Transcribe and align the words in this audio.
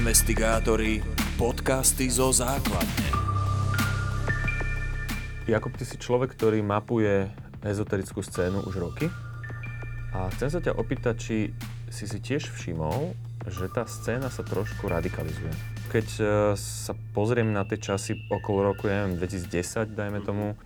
Investigátori, 0.00 1.04
podcasty 1.36 2.08
zo 2.08 2.32
základne. 2.32 3.12
Jakub, 5.44 5.76
ty 5.76 5.84
si 5.84 6.00
človek, 6.00 6.32
ktorý 6.32 6.64
mapuje 6.64 7.28
ezoterickú 7.60 8.24
scénu 8.24 8.64
už 8.64 8.80
roky. 8.80 9.12
A 10.16 10.32
chcem 10.32 10.48
sa 10.48 10.64
ťa 10.64 10.72
opýtať, 10.80 11.14
či 11.20 11.36
si 11.92 12.08
si 12.08 12.16
tiež 12.16 12.48
všimol, 12.48 13.12
že 13.44 13.68
tá 13.68 13.84
scéna 13.84 14.32
sa 14.32 14.40
trošku 14.40 14.88
radikalizuje. 14.88 15.52
Keď 15.92 16.06
e, 16.16 16.24
sa 16.56 16.96
pozriem 17.12 17.52
na 17.52 17.68
tie 17.68 17.76
časy 17.76 18.24
okolo 18.32 18.72
roku, 18.72 18.88
ja 18.88 19.04
neviem, 19.04 19.20
2010, 19.20 19.92
dajme 19.92 20.24
tomu, 20.24 20.56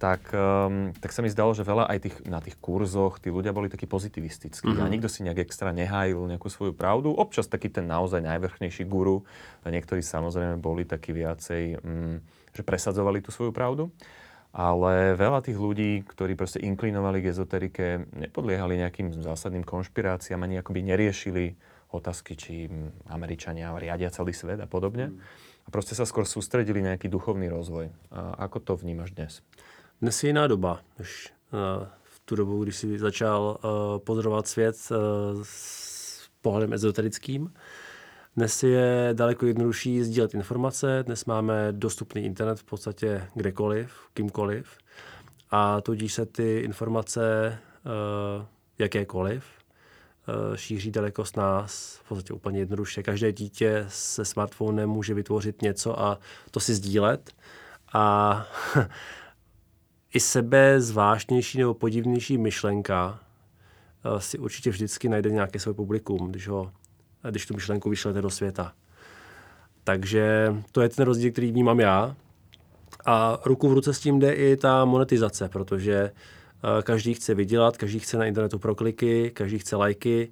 tak, 0.00 0.32
um, 0.32 0.96
tak 0.96 1.12
sa 1.12 1.20
mi 1.20 1.28
zdalo, 1.28 1.52
že 1.52 1.60
veľa 1.60 1.84
aj 1.92 1.98
tých, 2.00 2.16
na 2.24 2.40
tých 2.40 2.56
kurzoch 2.56 3.20
tí 3.20 3.28
ľudia 3.28 3.52
boli 3.52 3.68
takí 3.68 3.84
pozitivistickí 3.84 4.64
mm-hmm. 4.64 4.88
a 4.88 4.88
nikto 4.88 5.12
si 5.12 5.20
nejak 5.20 5.44
extra 5.44 5.76
nehájil 5.76 6.24
nejakú 6.24 6.48
svoju 6.48 6.72
pravdu. 6.72 7.12
Občas 7.12 7.52
taký 7.52 7.68
ten 7.68 7.84
naozaj 7.84 8.24
najvrchnejší 8.24 8.88
guru, 8.88 9.28
a 9.60 9.68
niektorí 9.68 10.00
samozrejme 10.00 10.56
boli 10.56 10.88
takí 10.88 11.12
viacej, 11.12 11.84
um, 11.84 12.16
že 12.56 12.64
presadzovali 12.64 13.20
tú 13.20 13.28
svoju 13.28 13.52
pravdu. 13.52 13.92
Ale 14.50 15.14
veľa 15.14 15.46
tých 15.46 15.54
ľudí, 15.54 16.02
ktorí 16.02 16.34
proste 16.34 16.58
inklinovali 16.58 17.22
k 17.22 17.30
ezoterike, 17.30 18.10
nepodliehali 18.10 18.82
nejakým 18.82 19.14
zásadným 19.22 19.62
konšpiráciám, 19.62 20.42
ani 20.42 20.58
akoby 20.58 20.82
neriešili 20.82 21.54
otázky, 21.94 22.34
či 22.34 22.66
Američania 23.06 23.70
riadia 23.78 24.10
celý 24.10 24.34
svet 24.34 24.58
a 24.58 24.66
podobne. 24.66 25.14
Mm. 25.14 25.18
A 25.66 25.68
proste 25.70 25.94
sa 25.94 26.02
skôr 26.02 26.26
sústredili 26.26 26.82
na 26.82 26.98
nejaký 26.98 27.06
duchovný 27.06 27.46
rozvoj. 27.46 27.94
A 28.10 28.42
ako 28.42 28.58
to 28.58 28.72
vnímaš 28.74 29.14
dnes? 29.14 29.38
Dnes 30.02 30.24
je 30.24 30.28
jiná 30.28 30.46
doba, 30.46 30.80
než 30.98 31.32
uh, 31.52 31.86
v 32.02 32.20
tu 32.24 32.36
dobu, 32.36 32.62
když 32.62 32.76
si 32.76 32.98
začal 32.98 33.58
uh, 33.64 33.98
pozorovat 33.98 34.46
svět 34.46 34.76
uh, 34.90 34.96
s 35.42 36.28
pohledem 36.40 36.72
ezoterickým. 36.72 37.52
Dnes 38.36 38.62
je 38.62 39.10
daleko 39.12 39.46
jednodušší 39.46 40.02
sdílet 40.02 40.34
informace, 40.34 41.02
dnes 41.06 41.24
máme 41.24 41.72
dostupný 41.72 42.24
internet 42.24 42.58
v 42.58 42.64
podstatě 42.64 43.28
kdekoliv, 43.34 43.92
kýmkoliv 44.14 44.78
a 45.50 45.80
tudíž 45.80 46.14
se 46.14 46.26
ty 46.26 46.60
informace 46.60 47.58
jakékoliv 48.78 49.44
šíří 50.54 50.90
daleko 50.90 51.24
s 51.24 51.34
nás 51.34 52.00
v 52.04 52.08
podstatě 52.08 52.32
úplně 52.32 52.58
jednoduše. 52.58 53.02
Každé 53.02 53.32
dítě 53.32 53.84
se 53.88 54.24
smartphonem 54.24 54.90
může 54.90 55.14
vytvořit 55.14 55.62
něco 55.62 56.00
a 56.00 56.18
to 56.50 56.60
si 56.60 56.74
sdílet 56.74 57.30
a 57.92 58.46
i 60.14 60.20
sebe 60.20 60.80
zvláštnější 60.80 61.58
nebo 61.58 61.74
podivnější 61.74 62.38
myšlenka 62.38 63.20
eh, 64.04 64.20
si 64.20 64.38
určitě 64.38 64.70
vždycky 64.70 65.08
najde 65.08 65.30
nějaké 65.30 65.58
své 65.58 65.74
publikum, 65.74 66.30
když, 66.30 66.48
ho, 66.48 66.72
když 67.30 67.46
tu 67.46 67.54
myšlenku 67.54 67.90
vyšlete 67.90 68.22
do 68.22 68.30
světa. 68.30 68.72
Takže 69.84 70.54
to 70.72 70.80
je 70.80 70.88
ten 70.88 71.04
rozdíl, 71.04 71.32
který 71.32 71.52
vnímám 71.52 71.80
já. 71.80 72.16
A 73.06 73.38
ruku 73.44 73.68
v 73.68 73.72
ruce 73.72 73.94
s 73.94 74.00
tím 74.00 74.18
jde 74.18 74.32
i 74.32 74.56
ta 74.56 74.84
monetizace, 74.84 75.48
protože 75.48 75.94
eh, 75.94 76.82
každý 76.82 77.14
chce 77.14 77.34
vydělat, 77.34 77.76
každý 77.76 77.98
chce 77.98 78.18
na 78.18 78.24
internetu 78.24 78.58
prokliky, 78.58 79.30
každý 79.30 79.58
chce 79.58 79.76
lajky. 79.76 80.28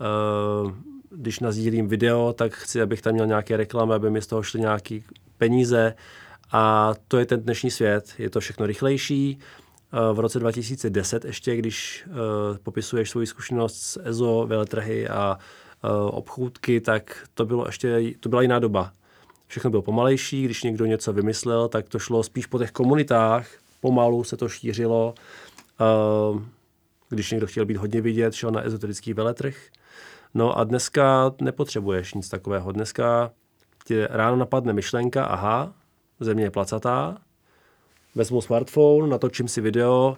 Eh, 0.00 0.90
když 1.10 1.40
nazdílím 1.40 1.88
video, 1.88 2.32
tak 2.32 2.52
chci, 2.52 2.82
abych 2.82 3.02
tam 3.02 3.12
měl 3.12 3.26
nějaké 3.26 3.56
reklamy, 3.56 3.94
aby 3.94 4.10
mi 4.10 4.22
z 4.22 4.26
toho 4.26 4.42
šly 4.42 4.60
nějaké 4.60 5.00
peníze. 5.38 5.94
A 6.52 6.94
to 7.08 7.18
je 7.18 7.26
ten 7.26 7.40
dnešní 7.40 7.70
svět. 7.70 8.14
Je 8.18 8.30
to 8.30 8.40
všechno 8.40 8.66
rychlejší. 8.66 9.38
Eh, 9.92 10.12
v 10.12 10.18
roce 10.18 10.38
2010 10.38 11.24
ještě, 11.24 11.56
když 11.56 12.04
uh, 12.06 12.14
popisuješ 12.62 13.10
svoji 13.10 13.26
zkušenost 13.26 13.82
s 13.82 14.00
EZO, 14.04 14.46
veletrhy 14.46 15.08
a 15.08 15.38
uh, 15.84 15.90
obchůdky, 16.18 16.80
tak 16.80 17.28
to, 17.34 17.46
bylo 17.46 17.66
ještě, 17.66 18.00
to 18.20 18.28
byla 18.28 18.42
jiná 18.42 18.58
doba. 18.58 18.92
Všechno 19.46 19.70
bylo 19.70 19.82
pomalejší, 19.82 20.44
když 20.44 20.62
někdo 20.62 20.86
něco 20.86 21.12
vymyslel, 21.12 21.68
tak 21.68 21.88
to 21.88 21.98
šlo 21.98 22.22
spíš 22.22 22.46
po 22.46 22.58
těch 22.58 22.70
komunitách, 22.70 23.48
pomalu 23.80 24.24
se 24.24 24.36
to 24.36 24.48
šířilo. 24.48 25.14
Když 27.08 27.30
někdo 27.30 27.46
chtěl 27.46 27.66
být 27.66 27.76
hodně 27.76 28.00
vidět, 28.00 28.34
šel 28.34 28.50
na 28.50 28.62
ezoterický 28.62 29.12
veletrh. 29.14 29.54
No 30.34 30.58
a 30.58 30.64
dneska 30.64 31.32
nepotřebuješ 31.40 32.14
nic 32.14 32.28
takového. 32.28 32.72
Dneska 32.72 33.30
tě 33.84 34.08
ráno 34.10 34.36
napadne 34.36 34.72
myšlenka, 34.72 35.24
aha, 35.24 35.72
země 36.24 36.44
je 36.44 36.50
placatá, 36.50 37.16
vezmu 38.14 38.40
smartphone, 38.40 39.08
natočím 39.08 39.48
si 39.48 39.60
video, 39.60 40.16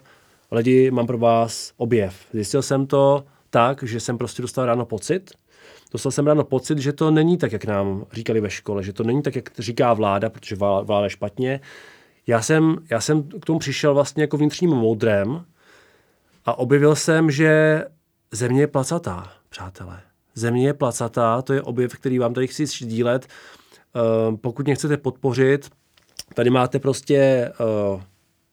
lidi, 0.51 0.91
mám 0.91 1.07
pro 1.07 1.17
vás 1.17 1.73
objev. 1.77 2.15
Zjistil 2.33 2.61
jsem 2.61 2.87
to 2.87 3.23
tak, 3.49 3.83
že 3.83 3.99
jsem 3.99 4.17
prostě 4.17 4.41
dostal 4.41 4.65
ráno 4.65 4.85
pocit, 4.85 5.31
dostal 5.91 6.11
jsem 6.11 6.27
ráno 6.27 6.43
pocit, 6.43 6.77
že 6.77 6.93
to 6.93 7.11
není 7.11 7.37
tak, 7.37 7.51
jak 7.51 7.65
nám 7.65 8.05
říkali 8.11 8.41
ve 8.41 8.49
škole, 8.49 8.83
že 8.83 8.93
to 8.93 9.03
není 9.03 9.21
tak, 9.21 9.35
jak 9.35 9.49
říká 9.59 9.93
vláda, 9.93 10.29
protože 10.29 10.55
vláda 10.55 11.03
je 11.03 11.09
špatně. 11.09 11.59
Já 12.27 12.41
jsem, 12.41 12.77
já 12.89 13.01
jsem 13.01 13.23
k 13.23 13.45
tomu 13.45 13.59
přišel 13.59 13.93
vlastně 13.93 14.23
jako 14.23 14.37
vnitřním 14.37 14.69
moudrem 14.69 15.45
a 16.45 16.57
objevil 16.57 16.95
jsem, 16.95 17.31
že 17.31 17.83
země 18.31 18.61
je 18.61 18.67
placatá, 18.67 19.31
přátelé. 19.49 20.01
Země 20.35 20.67
je 20.67 20.73
placatá, 20.73 21.41
to 21.41 21.53
je 21.53 21.61
objev, 21.61 21.93
který 21.93 22.19
vám 22.19 22.33
tady 22.33 22.47
chci 22.47 22.65
sdílet. 22.65 23.27
Uh, 23.95 24.37
pokud 24.37 24.65
mě 24.65 24.75
chcete 24.75 24.97
podpořit, 24.97 25.69
Tady 26.33 26.49
máte 26.49 26.79
prostě 26.79 27.51
uh, 27.93 28.01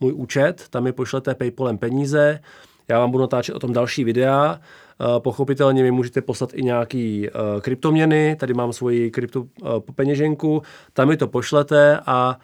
můj 0.00 0.12
účet, 0.12 0.64
tam 0.70 0.84
mi 0.84 0.92
pošlete 0.92 1.34
PayPalem 1.34 1.78
peníze, 1.78 2.40
já 2.88 2.98
vám 2.98 3.10
budu 3.10 3.22
natáčet 3.22 3.54
o 3.54 3.58
tom 3.58 3.72
další 3.72 4.04
videa. 4.04 4.60
Uh, 5.00 5.18
pochopitelně 5.18 5.82
mi 5.82 5.90
můžete 5.90 6.20
poslat 6.20 6.50
i 6.54 6.62
nějaký 6.62 7.28
uh, 7.28 7.60
kryptoměny, 7.60 8.36
tady 8.40 8.54
mám 8.54 8.72
svoji 8.72 9.10
krypto 9.10 9.40
uh, 9.40 9.48
peněženku, 9.94 10.62
tam 10.92 11.08
mi 11.08 11.16
to 11.16 11.28
pošlete 11.28 12.00
a 12.06 12.38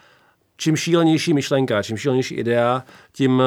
čím 0.57 0.77
šílenější 0.77 1.35
myšlenka, 1.35 1.83
čím 1.83 1.97
šílenější 1.97 2.35
idea, 2.35 2.85
tím 3.13 3.43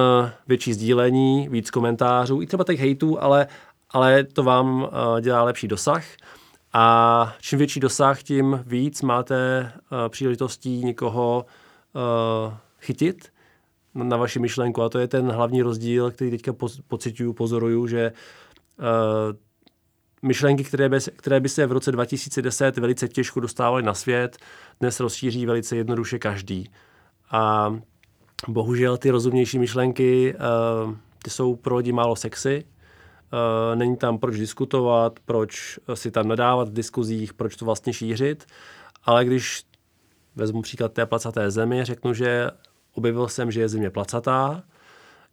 větší 0.48 0.74
sdílení, 0.74 1.50
víc 1.50 1.70
komentářů, 1.70 2.42
i 2.42 2.46
třeba 2.46 2.64
těch 2.64 2.80
hejtů, 2.80 3.24
ale, 3.24 3.48
ale 3.92 4.24
to 4.24 4.44
vám 4.44 4.90
dělá 5.22 5.44
lepší 5.44 5.68
dosah. 5.68 6.04
A 6.74 7.36
čím 7.42 7.58
větší 7.58 7.80
dosah, 7.80 8.24
tím 8.24 8.64
víc 8.66 9.02
máte 9.02 9.72
příležitostí 10.10 10.84
někoho 10.86 11.46
uh, 11.94 12.54
chytit 12.80 13.32
na 13.94 14.18
vaši 14.18 14.40
myšlenku. 14.40 14.82
A 14.82 14.90
to 14.90 15.00
je 15.00 15.08
ten 15.08 15.32
hlavní 15.32 15.62
rozdíl, 15.62 16.12
který 16.12 16.32
teďka 16.32 16.54
po, 16.54 16.70
pocituju, 16.88 17.34
pozoruju, 17.34 17.88
že 17.88 18.12
uh, 18.80 19.38
myšlenky, 20.22 20.64
které 20.64 20.90
by, 20.90 20.98
které 21.16 21.40
by 21.40 21.50
se 21.50 21.66
v 21.66 21.72
roce 21.72 21.92
2010 21.92 22.78
velice 22.78 23.08
těžko 23.08 23.40
dostávaly 23.40 23.84
na 23.84 23.94
svět, 23.94 24.38
dnes 24.80 25.00
rozšíří 25.00 25.46
velice 25.46 25.76
jednoduše 25.76 26.20
každý. 26.20 26.70
A 27.32 27.74
bohužel 28.48 28.98
ty 28.98 29.10
rozumnější 29.10 29.60
myšlenky, 29.60 30.36
ty 31.24 31.30
jsou 31.30 31.56
pro 31.56 31.76
lidi 31.76 31.92
málo 31.92 32.16
sexy, 32.16 32.66
není 33.76 33.98
tam 33.98 34.18
proč 34.18 34.38
diskutovat, 34.38 35.20
proč 35.26 35.80
si 35.94 36.12
tam 36.12 36.28
nadávat 36.28 36.70
v 36.70 36.74
diskuzích, 36.74 37.34
proč 37.34 37.56
to 37.56 37.66
vlastně 37.66 37.94
šířit, 37.94 38.46
ale 39.04 39.26
když 39.26 39.64
vezmu 40.36 40.62
příklad 40.62 40.94
té 40.94 41.06
placaté 41.06 41.52
zemi, 41.52 41.86
řeknu, 41.86 42.14
že 42.14 42.52
objevil 42.94 43.28
jsem, 43.28 43.52
že 43.52 43.62
je 43.62 43.70
země 43.70 43.90
placatá, 43.90 44.64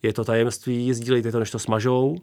je 0.03 0.13
to 0.13 0.25
tajemství, 0.25 0.95
sdílejte 0.95 1.33
to, 1.33 1.39
než 1.39 1.51
to 1.51 1.59
smažou, 1.59 2.17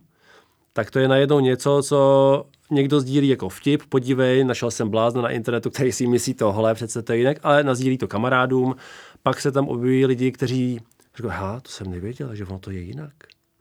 tak 0.74 0.92
to 0.92 1.00
je 1.00 1.08
najednou 1.08 1.40
něco, 1.40 1.82
co 1.84 2.46
někdo 2.72 3.00
sdílí 3.00 3.28
jako 3.28 3.50
vtip, 3.50 3.84
podívej, 3.90 4.44
našel 4.44 4.72
jsem 4.72 4.90
blázna 4.90 5.22
na 5.22 5.30
internetu, 5.30 5.70
který 5.70 5.92
si 5.92 6.08
myslí 6.08 6.34
tohle, 6.34 6.74
přece 6.74 7.02
to 7.02 7.14
je 7.14 7.18
jinak, 7.18 7.38
ale 7.44 7.64
nazdílí 7.64 7.98
to 7.98 8.08
kamarádům, 8.08 8.76
pak 9.24 9.42
se 9.42 9.52
tam 9.52 9.68
objeví 9.68 10.06
lidi, 10.06 10.32
kteří 10.32 10.80
řeknou, 11.16 11.30
ha, 11.30 11.60
to 11.60 11.72
jsem 11.72 11.92
nevěděl, 11.92 12.36
že 12.36 12.46
ono 12.46 12.60
to 12.60 12.72
je 12.72 12.82
jinak. 12.82 13.14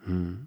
Hmm. 0.07 0.47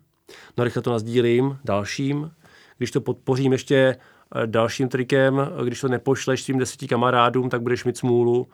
No 0.57 0.63
rychle 0.63 0.81
to 0.81 0.91
nazdílím 0.91 1.57
dalším, 1.63 2.31
když 2.77 2.91
to 2.91 3.01
podpořím 3.01 3.51
ještě 3.51 3.95
Eh, 4.35 4.47
dalším 4.47 4.89
trikem, 4.89 5.49
když 5.63 5.81
to 5.81 5.87
nepošleš 5.87 6.43
svým 6.43 6.59
deseti 6.59 6.87
kamarádům, 6.87 7.49
tak 7.49 7.61
budeš 7.61 7.85
mít 7.85 7.97
smůlu. 7.97 8.47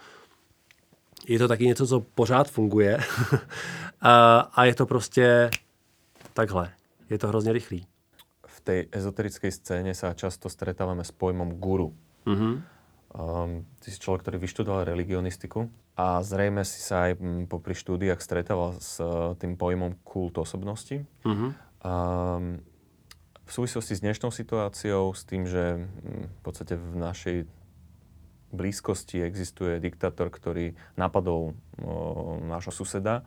Je 1.28 1.40
to 1.40 1.48
taky 1.48 1.66
něco, 1.66 1.88
co 1.88 2.00
pořád 2.00 2.50
funguje. 2.50 2.98
a, 4.02 4.40
a 4.40 4.66
je 4.66 4.76
to 4.76 4.86
prostě 4.86 5.50
takhle. 6.34 6.72
Je 7.10 7.18
to 7.18 7.28
hrozně 7.28 7.54
rychlý. 7.54 7.86
V 8.48 8.62
té 8.62 8.86
ezoterické 8.92 9.52
scéně 9.52 9.94
se 9.94 10.14
často 10.16 10.50
stretáváme 10.50 11.04
s 11.04 11.12
pojmom 11.12 11.50
guru. 11.50 11.96
Mm-hmm. 12.26 12.62
Um, 13.12 13.66
ty 13.84 13.92
si 13.92 14.00
človek, 14.00 14.24
ktorý 14.24 14.40
vyštudoval 14.40 14.88
religionistiku 14.88 15.68
a 16.00 16.24
zrejme 16.24 16.64
si 16.64 16.80
sa 16.80 17.12
aj 17.12 17.20
mm, 17.20 17.44
popri 17.52 17.76
štúdiách 17.76 18.24
stretával 18.24 18.80
s 18.80 19.04
uh, 19.04 19.36
tým 19.36 19.60
pojmom 19.60 20.00
kult 20.08 20.40
osobnosti. 20.40 21.04
Mm-hmm. 21.28 21.50
Um, 21.82 22.62
v 23.42 23.52
súvislosti 23.52 23.98
s 23.98 24.06
dnešnou 24.06 24.30
situáciou, 24.30 25.12
s 25.18 25.26
tým, 25.26 25.50
že 25.50 25.82
mm, 25.82 26.26
v 26.30 26.42
podstate 26.46 26.78
v 26.78 26.96
našej 26.96 27.38
blízkosti 28.54 29.24
existuje 29.24 29.82
diktátor, 29.82 30.30
ktorý 30.30 30.78
napadol 31.00 31.56
nášho 32.46 32.72
suseda, 32.72 33.24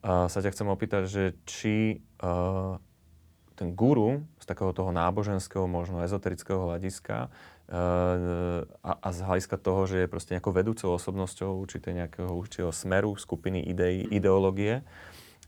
a 0.00 0.32
sa 0.32 0.40
ťa 0.40 0.56
chcem 0.56 0.68
opýtať, 0.72 1.02
že 1.12 1.24
či 1.44 2.00
uh, 2.24 2.80
ten 3.52 3.76
guru 3.76 4.24
z 4.40 4.44
takého 4.48 4.72
toho 4.72 4.96
náboženského, 4.96 5.68
možno 5.68 6.00
ezoterického 6.00 6.72
hľadiska 6.72 7.28
uh, 7.28 8.64
a, 8.80 8.92
a 8.96 9.08
z 9.12 9.18
hľadiska 9.20 9.60
toho, 9.60 9.84
že 9.84 9.96
je 10.02 10.08
proste 10.08 10.32
nejakou 10.32 10.56
vedúcou 10.56 10.96
osobnosťou 10.96 11.60
určitej 11.60 12.00
nejakého 12.00 12.32
určitého 12.32 12.72
smeru, 12.72 13.12
skupiny 13.20 13.60
ideí, 13.60 14.08
ideológie, 14.08 14.80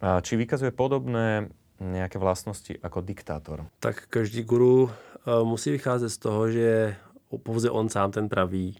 uh, 0.04 0.20
či 0.20 0.36
vykazuje 0.36 0.68
podobné 0.68 1.48
nějaké 1.90 2.18
vlastnosti 2.18 2.78
jako 2.82 3.00
diktátor? 3.00 3.66
Tak 3.80 4.06
každý 4.06 4.42
guru 4.42 4.82
uh, 4.82 5.48
musí 5.48 5.70
vycházet 5.70 6.10
z 6.10 6.18
toho, 6.18 6.50
že 6.50 6.96
pouze 7.42 7.70
on 7.70 7.88
sám 7.88 8.10
ten 8.10 8.28
praví 8.28 8.76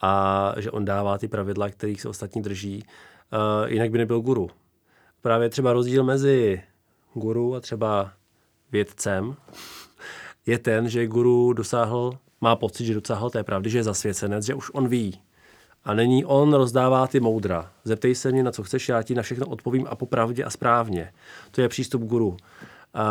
a 0.00 0.54
že 0.58 0.70
on 0.70 0.84
dává 0.84 1.18
ty 1.18 1.28
pravidla, 1.28 1.68
kterých 1.68 2.00
se 2.00 2.08
ostatní 2.08 2.42
drží. 2.42 2.84
Uh, 3.32 3.70
jinak 3.70 3.90
by 3.90 3.98
nebyl 3.98 4.20
guru. 4.20 4.50
Právě 5.20 5.48
třeba 5.48 5.72
rozdíl 5.72 6.04
mezi 6.04 6.62
guru 7.14 7.54
a 7.54 7.60
třeba 7.60 8.12
vědcem 8.72 9.36
je 10.46 10.58
ten, 10.58 10.88
že 10.88 11.06
guru 11.06 11.52
dosáhl, 11.52 12.18
má 12.40 12.56
pocit, 12.56 12.84
že 12.84 12.94
dosáhl 12.94 13.30
té 13.30 13.44
pravdy, 13.44 13.70
že 13.70 13.78
je 13.78 13.84
zasvěcenec, 13.84 14.44
že 14.44 14.54
už 14.54 14.70
on 14.74 14.88
ví. 14.88 15.20
A 15.84 15.94
není 15.94 16.24
on 16.24 16.54
rozdává 16.54 17.06
ty 17.06 17.20
moudra. 17.20 17.70
Zeptej 17.84 18.14
se 18.14 18.32
mě, 18.32 18.42
na 18.42 18.52
co 18.52 18.62
chceš, 18.62 18.88
já 18.88 19.02
ti 19.02 19.14
na 19.14 19.22
všechno 19.22 19.46
odpovím 19.46 19.86
a 19.90 19.94
popravdě 19.94 20.44
a 20.44 20.50
správně. 20.50 21.12
To 21.50 21.60
je 21.60 21.68
přístup 21.68 22.02
guru. 22.02 22.36
A 22.94 23.04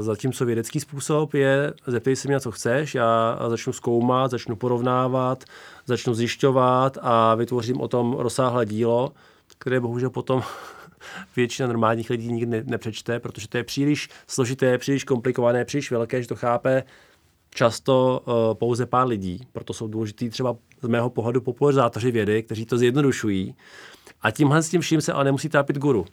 zatímco 0.00 0.44
vědecký 0.44 0.80
způsob 0.80 1.34
je, 1.34 1.72
zeptej 1.86 2.16
se 2.16 2.28
mě, 2.28 2.34
na 2.34 2.40
co 2.40 2.50
chceš, 2.50 2.94
já 2.94 3.38
začnu 3.48 3.72
zkoumat, 3.72 4.30
začnu 4.30 4.56
porovnávat, 4.56 5.44
začnu 5.86 6.14
zjišťovat 6.14 6.98
a 7.00 7.34
vytvořím 7.34 7.80
o 7.80 7.88
tom 7.88 8.16
rozsáhlé 8.18 8.66
dílo, 8.66 9.12
které 9.58 9.80
bohužel 9.80 10.10
potom 10.10 10.42
většina 11.36 11.68
normálních 11.68 12.10
lidí 12.10 12.32
nikdy 12.32 12.46
ne, 12.46 12.62
nepřečte, 12.66 13.20
protože 13.20 13.48
to 13.48 13.56
je 13.56 13.64
příliš 13.64 14.08
složité, 14.26 14.78
příliš 14.78 15.04
komplikované, 15.04 15.64
příliš 15.64 15.90
velké, 15.90 16.22
že 16.22 16.28
to 16.28 16.36
chápe 16.36 16.84
často 17.54 18.22
uh, 18.24 18.54
pouze 18.54 18.86
pár 18.86 19.06
lidí. 19.06 19.46
Proto 19.52 19.72
jsou 19.72 19.88
důležitý 19.88 20.30
třeba 20.30 20.56
z 20.82 20.88
mého 20.88 21.10
pohledu 21.10 21.40
popularizátoři 21.40 22.10
vědy, 22.10 22.42
kteří 22.42 22.66
to 22.66 22.78
zjednodušují. 22.78 23.54
A 24.22 24.30
tímhle 24.30 24.62
s 24.62 24.68
tím 24.68 24.80
vším 24.80 25.00
se 25.00 25.12
ale 25.12 25.24
nemusí 25.24 25.48
tápit 25.48 25.78
guru. 25.78 26.06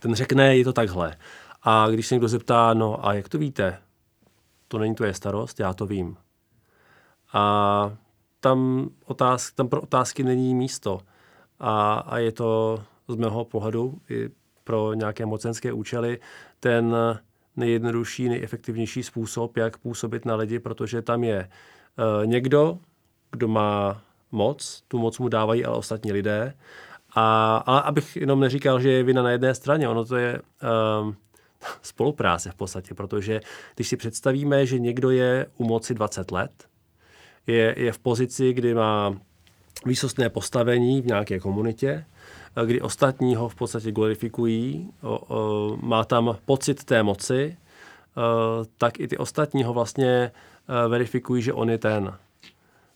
Ten 0.00 0.14
řekne, 0.14 0.56
je 0.56 0.64
to 0.64 0.72
takhle. 0.72 1.16
A 1.62 1.88
když 1.88 2.06
se 2.06 2.14
někdo 2.14 2.28
zeptá, 2.28 2.74
no 2.74 3.06
a 3.06 3.14
jak 3.14 3.28
to 3.28 3.38
víte? 3.38 3.78
To 4.68 4.78
není 4.78 4.94
tvoje 4.94 5.14
starost, 5.14 5.60
já 5.60 5.74
to 5.74 5.86
vím. 5.86 6.16
A 7.32 7.92
tam, 8.40 8.90
otázky, 9.04 9.56
tam 9.56 9.68
pro 9.68 9.80
otázky 9.80 10.22
není 10.22 10.54
místo. 10.54 11.00
A, 11.60 11.94
a 11.94 12.18
je 12.18 12.32
to 12.32 12.82
z 13.08 13.16
mého 13.16 13.44
pohledu 13.44 13.98
i 14.10 14.30
pro 14.64 14.94
nějaké 14.94 15.26
mocenské 15.26 15.72
účely 15.72 16.20
ten 16.60 16.96
nejjednodušší, 17.56 18.28
nejefektivnější 18.28 19.02
způsob, 19.02 19.56
jak 19.56 19.78
působit 19.78 20.24
na 20.24 20.36
lidi, 20.36 20.58
protože 20.58 21.02
tam 21.02 21.24
je 21.24 21.48
uh, 22.18 22.26
někdo, 22.26 22.78
kdo 23.30 23.48
má 23.48 24.02
moc, 24.32 24.82
tu 24.88 24.98
moc 24.98 25.18
mu 25.18 25.28
dávají 25.28 25.64
ale 25.64 25.76
ostatní 25.76 26.12
lidé. 26.12 26.54
A, 27.14 27.56
a 27.56 27.78
abych 27.78 28.16
jenom 28.16 28.40
neříkal, 28.40 28.80
že 28.80 28.90
je 28.90 29.02
vina 29.02 29.22
na 29.22 29.30
jedné 29.30 29.54
straně, 29.54 29.88
ono 29.88 30.04
to 30.04 30.16
je 30.16 30.40
uh, 31.02 31.12
spolupráce 31.82 32.50
v 32.50 32.54
podstatě, 32.54 32.94
protože 32.94 33.40
když 33.74 33.88
si 33.88 33.96
představíme, 33.96 34.66
že 34.66 34.78
někdo 34.78 35.10
je 35.10 35.46
u 35.56 35.64
moci 35.64 35.94
20 35.94 36.30
let, 36.30 36.50
je, 37.46 37.74
je 37.78 37.92
v 37.92 37.98
pozici, 37.98 38.52
kdy 38.52 38.74
má 38.74 39.16
výsostné 39.86 40.30
postavení 40.30 41.02
v 41.02 41.06
nějaké 41.06 41.38
komunitě, 41.38 42.04
kdy 42.64 42.80
ostatní 42.80 43.34
ho 43.34 43.48
v 43.48 43.54
podstatě 43.54 43.92
glorifikují, 43.92 44.90
má 45.80 46.04
tam 46.04 46.36
pocit 46.44 46.84
té 46.84 47.02
moci, 47.02 47.56
o, 48.16 48.64
tak 48.78 49.00
i 49.00 49.08
ty 49.08 49.18
ostatní 49.18 49.64
ho 49.64 49.72
vlastně 49.72 50.32
o, 50.86 50.88
verifikují, 50.88 51.42
že 51.42 51.52
on 51.52 51.70
je 51.70 51.78
ten, 51.78 52.14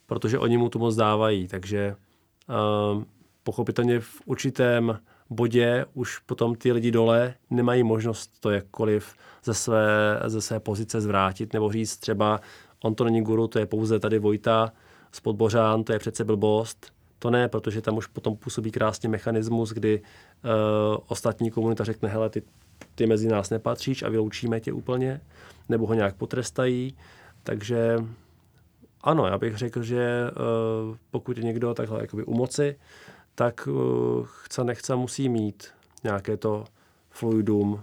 protože 0.07 0.39
oni 0.39 0.57
mu 0.57 0.69
tu 0.69 0.79
moc 0.79 0.97
dávají. 0.97 1.49
Takže 1.49 1.97
pochopitelně 3.43 4.01
v 4.01 4.23
určitém 4.25 5.01
bodě 5.31 5.87
už 5.95 6.19
potom 6.19 6.55
ty 6.55 6.73
lidi 6.73 6.91
dole 6.91 7.35
nemají 7.51 7.83
možnost 7.83 8.41
to 8.41 8.51
jakkoliv 8.51 9.15
ze 9.45 9.55
své, 9.55 10.21
ze 10.27 10.41
své 10.41 10.61
pozice 10.61 11.01
zvrátit 11.01 11.53
nebo 11.53 11.73
říct 11.73 11.97
třeba 11.97 12.41
on 12.83 12.95
to 12.95 13.05
není 13.05 13.23
guru, 13.23 13.49
to 13.49 13.59
je 13.59 13.67
pouze 13.67 14.01
tady 14.01 14.19
Vojta 14.19 14.73
z 15.13 15.21
Podbořán, 15.21 15.85
to 15.85 15.93
je 15.93 15.99
přece 15.99 16.25
blbost, 16.25 16.93
to 17.23 17.31
ne, 17.31 17.49
protože 17.49 17.81
tam 17.81 17.97
už 17.97 18.07
potom 18.07 18.37
působí 18.37 18.71
krásně 18.71 19.09
mechanismus, 19.09 19.71
kdy 19.71 20.01
uh, 20.01 20.97
ostatní 21.09 21.51
komunita 21.51 21.85
řekne, 21.85 22.09
hele, 22.09 22.31
ty, 22.31 22.43
ty 22.95 23.07
mezi 23.07 23.29
nás 23.29 23.51
nepatříš 23.51 24.03
a 24.03 24.09
vyloučíme 24.09 24.61
tě 24.61 24.73
úplně, 24.73 25.21
nebo 25.69 25.87
ho 25.87 25.95
nějak 25.95 26.17
potrestají. 26.17 26.97
Takže 27.43 27.99
ano, 29.01 29.27
já 29.27 29.39
bych 29.39 29.57
řekl, 29.57 29.83
že 29.83 30.31
uh, 30.31 30.97
pokud 31.11 31.39
je 31.39 31.45
někdo 31.45 31.75
takhle 31.75 32.01
jakoby 32.01 32.25
u 32.25 32.35
moci, 32.35 32.79
tak 33.35 33.69
uh, 33.73 34.27
chce 34.43 34.65
nechce 34.65 34.97
musí 34.97 35.29
mít 35.29 35.69
nějaké 36.05 36.37
to 36.37 36.65
fluidum, 37.11 37.83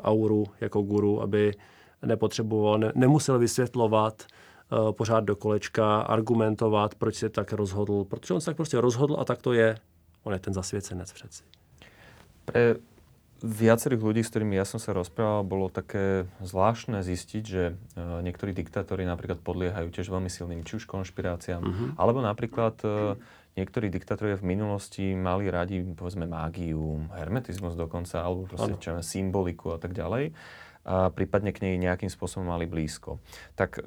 auru 0.00 0.46
jako 0.60 0.82
guru, 0.82 1.22
aby 1.22 1.54
nepotřeboval, 2.02 2.78
ne, 2.78 2.92
nemusel 2.94 3.38
vysvětlovat, 3.38 4.26
pořád 4.68 5.24
do 5.24 5.36
kolečka, 5.36 6.00
argumentovat, 6.00 6.94
proč 6.94 7.14
se 7.14 7.28
tak 7.28 7.52
rozhodl, 7.52 8.04
protože 8.04 8.34
on 8.34 8.40
se 8.40 8.46
tak 8.46 8.56
prostě 8.56 8.80
rozhodl 8.80 9.16
a 9.18 9.24
tak 9.24 9.42
to 9.42 9.52
je. 9.52 9.76
On 10.24 10.32
je 10.32 10.38
ten 10.38 10.54
zasvěcenec 10.54 11.12
přeci. 11.12 11.42
Pre 12.44 12.80
viacerých 13.38 14.02
ľudí, 14.02 14.22
s 14.26 14.34
ktorými 14.34 14.58
ja 14.58 14.66
som 14.66 14.82
sa 14.82 14.90
rozprával, 14.90 15.46
bolo 15.46 15.70
také 15.70 16.26
zvláštne 16.42 17.06
zistiť, 17.06 17.42
že 17.46 17.70
uh, 17.70 18.18
niektorí 18.18 18.50
diktátori 18.50 19.06
napríklad 19.06 19.38
podliehajú 19.44 19.94
tiež 19.94 20.10
veľmi 20.10 20.26
silným 20.26 20.66
či 20.66 20.82
už 20.82 20.90
konšpiráciám, 20.90 21.62
mm-hmm. 21.62 21.88
alebo 22.00 22.18
napríklad 22.18 22.74
uh, 22.82 23.14
niektorí 23.54 23.94
diktátori 23.94 24.34
v 24.34 24.42
minulosti 24.42 25.14
mali 25.14 25.46
radi, 25.54 25.86
povedzme, 25.86 26.26
mágiu, 26.26 27.06
hermetizmus 27.14 27.78
dokonca, 27.78 28.26
alebo 28.26 28.50
proste 28.50 28.74
čo, 28.82 28.98
symboliku 29.06 29.70
a 29.70 29.78
tak 29.78 29.94
ďalej. 29.94 30.34
A 30.88 31.12
prípadne 31.14 31.54
k 31.54 31.62
nej 31.62 31.74
nejakým 31.78 32.10
spôsobom 32.10 32.50
mali 32.50 32.66
blízko. 32.66 33.22
Tak 33.54 33.86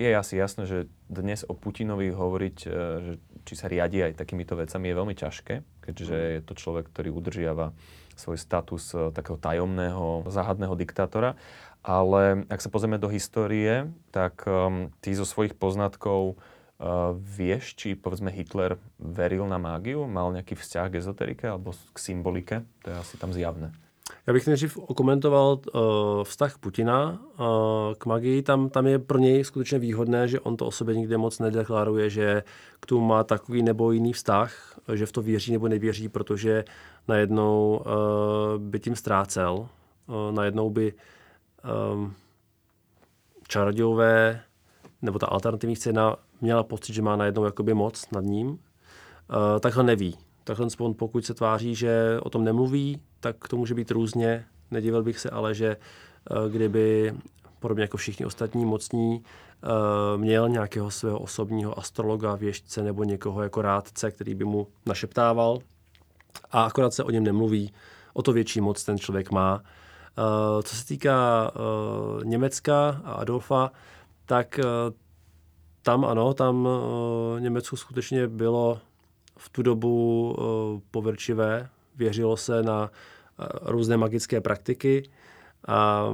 je 0.00 0.16
asi 0.16 0.34
jasné, 0.40 0.64
že 0.64 0.88
dnes 1.12 1.44
o 1.44 1.52
Putinovi 1.52 2.08
hovoriť, 2.08 2.56
e, 2.64 2.68
že 3.04 3.12
či 3.44 3.54
sa 3.54 3.68
riadi 3.68 4.00
aj 4.00 4.16
takýmito 4.16 4.56
vecami 4.56 4.88
je 4.88 4.98
veľmi 4.98 5.14
ťažké, 5.14 5.54
keďže 5.84 6.16
mhm. 6.16 6.30
je 6.32 6.40
to 6.48 6.54
človek, 6.56 6.88
ktorý 6.88 7.12
udržiava 7.12 7.76
svoj 8.16 8.40
status 8.40 8.96
e, 8.96 9.12
takého 9.12 9.36
tajomného, 9.36 10.24
záhadného 10.32 10.72
diktátora. 10.72 11.36
Ale 11.80 12.44
ak 12.48 12.60
sa 12.60 12.72
pozrieme 12.72 13.00
do 13.00 13.08
histórie, 13.08 13.88
tak 14.12 14.44
um, 14.44 14.92
ty 15.00 15.16
zo 15.16 15.24
svojich 15.24 15.56
poznatkov 15.56 16.36
uh, 16.36 17.16
vieš, 17.16 17.72
či 17.72 17.96
povedzme 17.96 18.28
Hitler 18.28 18.76
veril 19.00 19.48
na 19.48 19.56
mágiu, 19.56 20.04
mal 20.04 20.28
nejaký 20.28 20.60
vzťah 20.60 20.92
k 20.92 21.00
ezoterike 21.00 21.48
alebo 21.48 21.72
k 21.72 21.96
symbolike? 21.96 22.68
To 22.84 22.92
je 22.92 22.96
asi 23.00 23.16
tam 23.16 23.32
zjavné. 23.32 23.72
Já 24.26 24.32
bych 24.32 24.46
nejdřív 24.46 24.78
okomentoval 24.78 25.60
uh, 25.74 25.80
vztah 26.24 26.58
Putina 26.58 27.10
uh, 27.10 27.46
k 27.98 28.06
magii. 28.06 28.42
Tam, 28.42 28.68
tam 28.68 28.86
je 28.86 28.98
pro 28.98 29.18
něj 29.18 29.44
skutečně 29.44 29.78
výhodné, 29.78 30.28
že 30.28 30.40
on 30.40 30.56
to 30.56 30.66
o 30.66 30.70
sobě 30.70 30.94
nikdy 30.94 31.16
moc 31.16 31.38
nedeklaruje, 31.38 32.10
že 32.10 32.42
k 32.80 32.86
tomu 32.86 33.06
má 33.06 33.24
takový 33.24 33.62
nebo 33.62 33.92
jiný 33.92 34.12
vztah, 34.12 34.80
že 34.94 35.06
v 35.06 35.12
to 35.12 35.22
věří 35.22 35.52
nebo 35.52 35.68
nevěří, 35.68 36.08
protože 36.08 36.64
najednou 37.08 37.82
uh, 37.86 38.62
by 38.62 38.80
tím 38.80 38.96
ztrácel. 38.96 39.68
Uh, 40.06 40.32
najednou 40.32 40.70
by 40.70 40.92
um, 41.92 42.14
čarodějové 43.48 44.40
nebo 45.02 45.18
ta 45.18 45.26
alternativní 45.26 45.76
scéna 45.76 46.16
měla 46.40 46.62
pocit, 46.62 46.92
že 46.92 47.02
má 47.02 47.16
najednou 47.16 47.44
jakoby 47.44 47.74
moc 47.74 48.10
nad 48.10 48.24
ním. 48.24 48.48
Uh, 48.48 48.56
takhle 49.60 49.84
neví 49.84 50.16
takhle 50.44 50.94
pokud 50.94 51.24
se 51.24 51.34
tváří, 51.34 51.74
že 51.74 52.20
o 52.22 52.30
tom 52.30 52.44
nemluví, 52.44 53.00
tak 53.20 53.48
to 53.48 53.56
může 53.56 53.74
být 53.74 53.90
různě. 53.90 54.44
Nedivil 54.70 55.02
bych 55.02 55.18
se 55.18 55.30
ale, 55.30 55.54
že 55.54 55.76
eh, 55.76 56.50
kdyby 56.50 57.14
podobně 57.58 57.82
jako 57.82 57.96
všichni 57.96 58.26
ostatní 58.26 58.64
mocní, 58.64 59.24
eh, 59.24 60.18
měl 60.18 60.48
nějakého 60.48 60.90
svého 60.90 61.18
osobního 61.18 61.78
astrologa, 61.78 62.34
věžce 62.34 62.82
nebo 62.82 63.04
někoho 63.04 63.42
jako 63.42 63.62
rádce, 63.62 64.10
který 64.10 64.34
by 64.34 64.44
mu 64.44 64.66
našeptával 64.86 65.58
a 66.50 66.62
akorát 66.62 66.94
se 66.94 67.04
o 67.04 67.10
něm 67.10 67.24
nemluví, 67.24 67.72
o 68.12 68.22
to 68.22 68.32
větší 68.32 68.60
moc 68.60 68.84
ten 68.84 68.98
člověk 68.98 69.30
má. 69.30 69.62
Eh, 69.62 70.62
co 70.62 70.76
se 70.76 70.86
týká 70.86 71.50
Německa 72.24 73.00
a 73.04 73.12
Adolfa, 73.12 73.70
tak 74.26 74.60
tam 75.82 76.04
ano, 76.04 76.34
tam 76.34 76.68
Německu 77.38 77.76
skutečně 77.76 78.28
bylo 78.28 78.78
v 79.36 79.48
tu 79.48 79.62
dobu 79.62 80.36
povrčivé, 80.90 81.68
věřilo 81.96 82.36
se 82.36 82.62
na 82.62 82.82
uh, 82.82 83.46
různé 83.62 83.96
magické 83.96 84.40
praktiky 84.40 85.10
a 85.68 86.08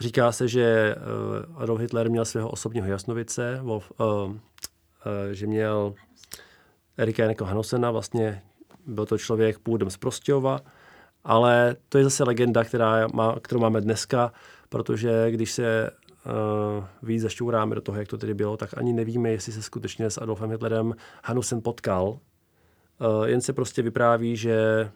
říká 0.00 0.32
se, 0.32 0.48
že 0.48 0.94
uh, 0.96 1.62
Adolf 1.62 1.80
Hitler 1.80 2.10
měl 2.10 2.24
svého 2.24 2.50
osobního 2.50 2.86
jasnovice, 2.86 3.60
Wolf, 3.62 3.92
uh, 4.00 4.34
že 5.32 5.46
měl 5.46 5.94
Erika 6.96 7.22
Janeko 7.22 7.44
Hanosena, 7.44 7.90
vlastně 7.90 8.42
byl 8.86 9.06
to 9.06 9.18
člověk 9.18 9.58
původem 9.58 9.90
z 9.90 9.96
Prostějova, 9.96 10.60
ale 11.24 11.76
to 11.88 11.98
je 11.98 12.04
zase 12.04 12.24
legenda, 12.24 12.64
která 12.64 13.06
má, 13.14 13.36
kterou 13.40 13.60
máme 13.60 13.80
dneska, 13.80 14.32
protože 14.68 15.30
když 15.30 15.52
se 15.52 15.90
uh, 15.90 16.84
víc 17.02 17.22
zašťouráme 17.22 17.74
do 17.74 17.80
toho, 17.80 17.98
jak 17.98 18.08
to 18.08 18.18
tedy 18.18 18.34
bylo, 18.34 18.56
tak 18.56 18.78
ani 18.78 18.92
nevíme, 18.92 19.30
jestli 19.30 19.52
se 19.52 19.62
skutečně 19.62 20.10
s 20.10 20.18
Adolfem 20.18 20.50
Hitlerem 20.50 20.94
Hanusen 21.24 21.62
potkal. 21.62 22.18
Uh, 23.00 23.24
jen 23.24 23.40
se 23.40 23.52
prostě 23.52 23.82
vypráví, 23.82 24.36
že 24.36 24.90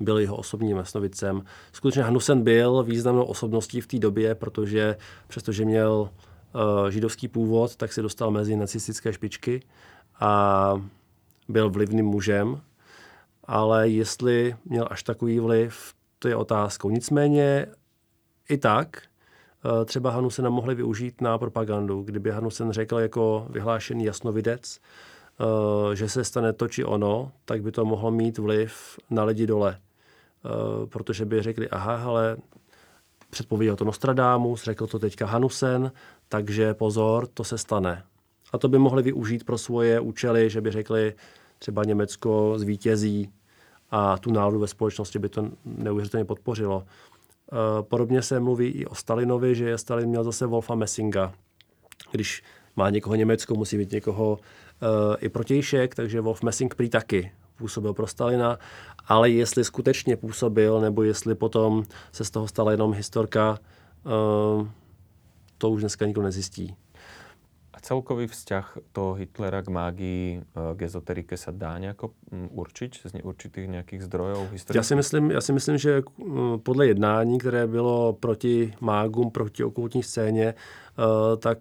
byl 0.00 0.18
jeho 0.18 0.36
osobním 0.36 0.76
masnovicem. 0.76 1.42
Skutečně 1.72 2.02
Hanusen 2.02 2.42
byl 2.42 2.82
významnou 2.82 3.24
osobností 3.24 3.80
v 3.80 3.86
té 3.86 3.98
době, 3.98 4.34
protože 4.34 4.96
přestože 5.28 5.64
měl 5.64 6.10
uh, 6.54 6.88
židovský 6.88 7.28
původ, 7.28 7.76
tak 7.76 7.92
se 7.92 8.02
dostal 8.02 8.30
mezi 8.30 8.56
nacistické 8.56 9.12
špičky 9.12 9.62
a 10.20 10.82
byl 11.48 11.70
vlivným 11.70 12.06
mužem, 12.06 12.60
ale 13.44 13.88
jestli 13.88 14.56
měl 14.64 14.88
až 14.90 15.02
takový 15.02 15.40
vliv, 15.40 15.94
to 16.18 16.28
je 16.28 16.36
otázkou. 16.36 16.90
Nicméně 16.90 17.66
i 18.48 18.58
tak 18.58 19.02
uh, 19.64 19.84
třeba 19.84 20.10
Hanusena 20.10 20.50
mohli 20.50 20.74
využít 20.74 21.20
na 21.20 21.38
propagandu. 21.38 22.02
Kdyby 22.02 22.30
Hanusen 22.30 22.72
řekl 22.72 22.98
jako 22.98 23.46
vyhlášený 23.50 24.04
jasnovidec, 24.04 24.80
že 25.94 26.08
se 26.08 26.24
stane 26.24 26.52
to 26.52 26.68
či 26.68 26.84
ono, 26.84 27.32
tak 27.44 27.62
by 27.62 27.72
to 27.72 27.84
mohlo 27.84 28.10
mít 28.10 28.38
vliv 28.38 28.98
na 29.10 29.24
lidi 29.24 29.46
dole. 29.46 29.78
Eh, 30.44 30.86
protože 30.86 31.24
by 31.24 31.42
řekli, 31.42 31.68
aha, 31.68 32.04
ale 32.04 32.36
předpověděl 33.30 33.76
to 33.76 33.84
Nostradamus, 33.84 34.64
řekl 34.64 34.86
to 34.86 34.98
teďka 34.98 35.26
Hanusen, 35.26 35.92
takže 36.28 36.74
pozor, 36.74 37.26
to 37.26 37.44
se 37.44 37.58
stane. 37.58 38.02
A 38.52 38.58
to 38.58 38.68
by 38.68 38.78
mohli 38.78 39.02
využít 39.02 39.44
pro 39.44 39.58
svoje 39.58 40.00
účely, 40.00 40.50
že 40.50 40.60
by 40.60 40.70
řekli, 40.70 41.14
třeba 41.58 41.84
Německo 41.84 42.54
zvítězí 42.56 43.32
a 43.90 44.18
tu 44.18 44.32
náladu 44.32 44.58
ve 44.58 44.68
společnosti 44.68 45.18
by 45.18 45.28
to 45.28 45.48
neuvěřitelně 45.64 46.24
podpořilo. 46.24 46.84
Eh, 46.86 47.82
podobně 47.82 48.22
se 48.22 48.40
mluví 48.40 48.66
i 48.66 48.86
o 48.86 48.94
Stalinovi, 48.94 49.54
že 49.54 49.78
Stalin 49.78 50.08
měl 50.08 50.24
zase 50.24 50.46
Wolfa 50.46 50.74
Messinga. 50.74 51.32
Když 52.10 52.42
má 52.76 52.90
někoho 52.90 53.14
Německo, 53.14 53.54
musí 53.54 53.76
mít 53.78 53.92
někoho 53.92 54.38
i 55.18 55.28
protějšek, 55.28 55.94
takže 55.94 56.20
Wolf 56.20 56.42
Messing 56.42 56.74
prý 56.74 56.88
taky 56.88 57.32
působil 57.56 57.94
pro 57.94 58.06
Stalina, 58.06 58.58
ale 59.06 59.30
jestli 59.30 59.64
skutečně 59.64 60.16
působil, 60.16 60.80
nebo 60.80 61.02
jestli 61.02 61.34
potom 61.34 61.84
se 62.12 62.24
z 62.24 62.30
toho 62.30 62.48
stala 62.48 62.70
jenom 62.70 62.92
historka, 62.92 63.58
uh, 64.04 64.68
to 65.58 65.70
už 65.70 65.80
dneska 65.80 66.06
nikdo 66.06 66.22
nezjistí. 66.22 66.74
Celkový 67.90 68.26
vzťah 68.26 68.78
toho 68.92 69.14
Hitlera 69.14 69.62
k 69.62 69.68
mágii, 69.68 70.38
eh, 70.38 70.76
k 70.76 70.82
ezoterike 70.82 71.36
se 71.36 71.52
dá 71.52 71.78
nějak 71.78 72.02
mm, 72.02 72.48
určit 72.52 72.94
z 72.94 73.12
určitých 73.22 73.68
nějakých 73.68 74.02
zdrojů 74.02 74.48
Já 74.74 74.82
si 74.82 74.94
myslím, 74.94 75.30
já 75.30 75.40
si 75.40 75.52
myslím, 75.52 75.78
že 75.78 76.02
mm, 76.18 76.58
podle 76.58 76.86
jednání, 76.86 77.38
které 77.38 77.66
bylo 77.66 78.12
proti 78.12 78.74
mágům, 78.80 79.30
proti 79.30 79.64
okultní 79.64 80.02
scéně, 80.02 80.46
eh, 80.46 81.36
tak 81.36 81.58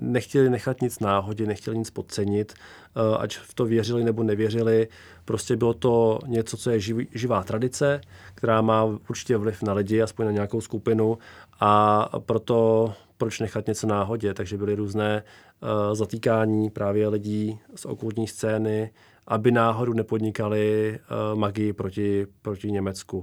nechtěli 0.00 0.50
nechat 0.50 0.82
nic 0.82 1.00
náhodě, 1.00 1.46
nechtěli 1.46 1.78
nic 1.78 1.90
podcenit, 1.90 2.54
eh, 2.54 3.16
ať 3.18 3.36
v 3.36 3.54
to 3.54 3.64
věřili 3.64 4.04
nebo 4.04 4.22
nevěřili. 4.22 4.88
Prostě 5.24 5.56
bylo 5.56 5.74
to 5.74 6.18
něco, 6.26 6.56
co 6.56 6.70
je 6.70 6.80
živý, 6.80 7.08
živá 7.14 7.42
tradice, 7.42 8.00
která 8.34 8.60
má 8.60 8.84
určitě 8.84 9.36
vliv 9.36 9.62
na 9.62 9.72
lidi, 9.72 10.02
aspoň 10.02 10.26
na 10.26 10.32
nějakou 10.32 10.60
skupinu 10.60 11.18
a 11.60 12.08
proto 12.18 12.92
proč 13.16 13.40
nechat 13.40 13.66
něco 13.66 13.86
náhodě. 13.86 14.34
Takže 14.34 14.56
byly 14.56 14.74
různé 14.74 15.22
uh, 15.62 15.94
zatýkání 15.94 16.70
právě 16.70 17.08
lidí 17.08 17.58
z 17.74 17.84
okultní 17.84 18.28
scény, 18.28 18.90
aby 19.26 19.50
náhodou 19.50 19.92
nepodnikali 19.92 20.98
uh, 21.32 21.38
magii 21.38 21.72
proti, 21.72 22.26
proti 22.42 22.72
Německu. 22.72 23.18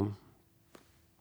Uh, 0.00 0.08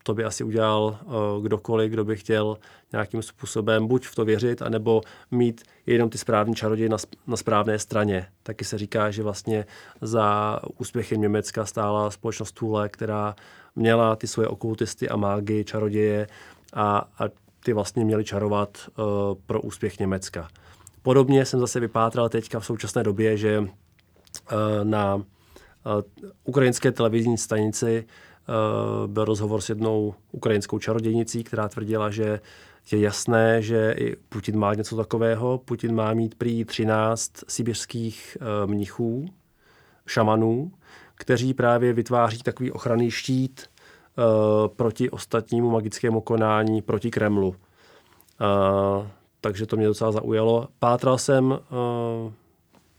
to 0.03 0.13
by 0.13 0.23
asi 0.23 0.43
udělal 0.43 0.99
uh, 1.05 1.43
kdokoliv, 1.43 1.91
kdo 1.91 2.05
by 2.05 2.15
chtěl 2.15 2.57
nějakým 2.91 3.21
způsobem 3.21 3.87
buď 3.87 4.05
v 4.05 4.15
to 4.15 4.25
věřit, 4.25 4.61
anebo 4.61 5.01
mít 5.31 5.63
jenom 5.85 6.09
ty 6.09 6.17
správní 6.17 6.55
čaroděje 6.55 6.89
na, 6.89 6.97
na 7.27 7.37
správné 7.37 7.79
straně. 7.79 8.27
Taky 8.43 8.65
se 8.65 8.77
říká, 8.77 9.11
že 9.11 9.23
vlastně 9.23 9.65
za 10.01 10.59
úspěchem 10.77 11.21
Německa 11.21 11.65
stála 11.65 12.11
společnost 12.11 12.51
Thule, 12.51 12.89
která 12.89 13.35
měla 13.75 14.15
ty 14.15 14.27
svoje 14.27 14.47
okultisty 14.47 15.09
a 15.09 15.15
mágy, 15.15 15.63
čaroděje 15.63 16.27
a, 16.73 16.97
a 17.19 17.23
ty 17.67 17.73
vlastně 17.73 18.05
měly 18.05 18.23
čarovat 18.23 18.77
uh, 18.87 19.05
pro 19.45 19.61
úspěch 19.61 19.99
Německa. 19.99 20.47
Podobně 21.01 21.45
jsem 21.45 21.59
zase 21.59 21.79
vypátral 21.79 22.29
teďka 22.29 22.59
v 22.59 22.65
současné 22.65 23.03
době, 23.03 23.37
že 23.37 23.59
uh, 23.59 23.67
na 24.83 25.15
uh, 25.15 25.23
ukrajinské 26.43 26.91
televizní 26.91 27.37
stanici 27.37 28.05
byl 29.07 29.25
rozhovor 29.25 29.61
s 29.61 29.69
jednou 29.69 30.13
ukrajinskou 30.31 30.79
čarodějnicí, 30.79 31.43
která 31.43 31.69
tvrdila, 31.69 32.09
že 32.09 32.39
je 32.91 32.99
jasné, 32.99 33.61
že 33.61 33.95
i 33.97 34.15
Putin 34.15 34.57
má 34.59 34.73
něco 34.73 34.95
takového. 34.95 35.57
Putin 35.57 35.95
má 35.95 36.13
mít 36.13 36.35
prý 36.35 36.65
13 36.65 37.31
sibirských 37.47 38.37
mnichů, 38.65 39.25
šamanů, 40.05 40.71
kteří 41.15 41.53
právě 41.53 41.93
vytváří 41.93 42.43
takový 42.43 42.71
ochranný 42.71 43.11
štít 43.11 43.67
proti 44.75 45.09
ostatnímu 45.09 45.69
magickému 45.71 46.21
konání, 46.21 46.81
proti 46.81 47.11
Kremlu. 47.11 47.47
Uh, 47.47 47.55
takže 49.41 49.65
to 49.65 49.77
mě 49.77 49.87
docela 49.87 50.11
zaujalo. 50.11 50.67
Pátral 50.79 51.17
jsem, 51.17 51.51
uh, 51.51 52.31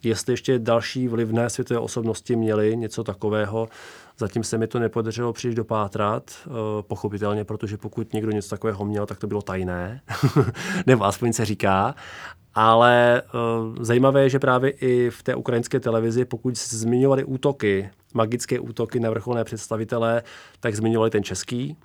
jestli 0.02 0.32
ještě 0.32 0.58
další 0.58 1.08
vlivné 1.08 1.50
světové 1.50 1.80
osobnosti 1.80 2.36
měly 2.36 2.76
něco 2.76 3.04
takového. 3.04 3.68
Zatím 4.18 4.44
se 4.44 4.58
mi 4.58 4.66
to 4.66 4.78
nepodařilo 4.78 5.32
příliš 5.32 5.54
dopátrat, 5.54 6.48
pochopitelně, 6.80 7.44
protože 7.44 7.76
pokud 7.76 8.12
někdo 8.12 8.32
něco 8.32 8.50
takového 8.50 8.84
měl, 8.84 9.06
tak 9.06 9.18
to 9.18 9.26
bylo 9.26 9.42
tajné, 9.42 10.00
nebo 10.86 11.04
aspoň 11.04 11.32
se 11.32 11.44
říká. 11.44 11.94
Ale 12.60 13.22
uh, 13.22 13.76
zajímavé 13.80 14.22
je, 14.22 14.28
že 14.28 14.38
právě 14.38 14.70
i 14.70 15.10
v 15.10 15.22
té 15.22 15.34
ukrajinské 15.34 15.80
televizi, 15.80 16.24
pokud 16.24 16.56
se 16.56 16.76
zmiňovaly 16.76 17.24
útoky, 17.24 17.90
magické 18.14 18.60
útoky 18.60 19.00
na 19.00 19.10
vrcholné 19.10 19.44
představitelé, 19.44 20.22
tak 20.60 20.74
zmiňovali 20.74 21.10
ten 21.10 21.22
český. 21.22 21.76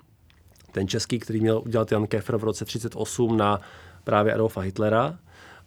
Ten 0.72 0.88
český, 0.88 1.18
který 1.18 1.40
měl 1.40 1.62
udělat 1.66 1.92
Jan 1.92 2.06
Kefr 2.06 2.36
v 2.36 2.44
roce 2.44 2.64
1938 2.64 3.36
na 3.36 3.60
právě 4.04 4.34
Adolfa 4.34 4.60
Hitlera. 4.60 5.08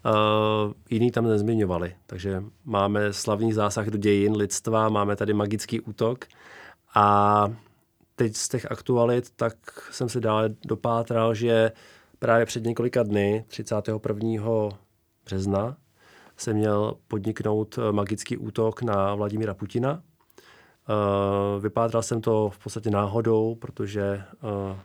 Uh, 0.05 0.73
jiný 0.89 1.11
tam 1.11 1.27
nezmiňovali. 1.27 1.95
Takže 2.05 2.43
máme 2.65 3.13
slavný 3.13 3.53
zásah 3.53 3.87
do 3.87 3.97
dějin 3.97 4.35
lidstva, 4.35 4.89
máme 4.89 5.15
tady 5.15 5.33
magický 5.33 5.81
útok. 5.81 6.25
A 6.95 7.47
teď 8.15 8.35
z 8.35 8.49
těch 8.49 8.71
aktualit, 8.71 9.29
tak 9.35 9.53
jsem 9.91 10.09
se 10.09 10.19
dále 10.19 10.49
dopátral, 10.65 11.33
že 11.33 11.71
právě 12.19 12.45
před 12.45 12.63
několika 12.63 13.03
dny, 13.03 13.45
31 13.47 13.99
března 15.27 15.77
se 16.37 16.53
měl 16.53 16.97
podniknout 17.07 17.77
eh, 17.77 17.91
magický 17.91 18.37
útok 18.37 18.81
na 18.81 19.15
Vladimíra 19.15 19.53
Putina. 19.53 20.01
Eh, 20.01 21.59
vypátral 21.59 22.03
jsem 22.03 22.21
to 22.21 22.49
v 22.49 22.57
podstatě 22.57 22.89
náhodou, 22.89 23.55
protože 23.55 24.01
eh, 24.03 24.79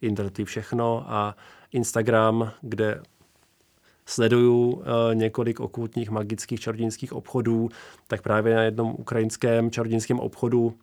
internet 0.00 0.40
všechno 0.44 1.04
a 1.06 1.36
Instagram, 1.72 2.52
kde 2.60 3.02
sleduju 4.06 4.82
několik 5.14 5.60
okultních 5.60 6.10
magických 6.10 6.60
čarodějnických 6.60 7.12
obchodů, 7.12 7.68
tak 8.06 8.22
právě 8.22 8.54
na 8.54 8.62
jednom 8.62 8.94
ukrajinském 8.98 9.70
čarodějnickém 9.70 10.20
obchodu 10.20 10.74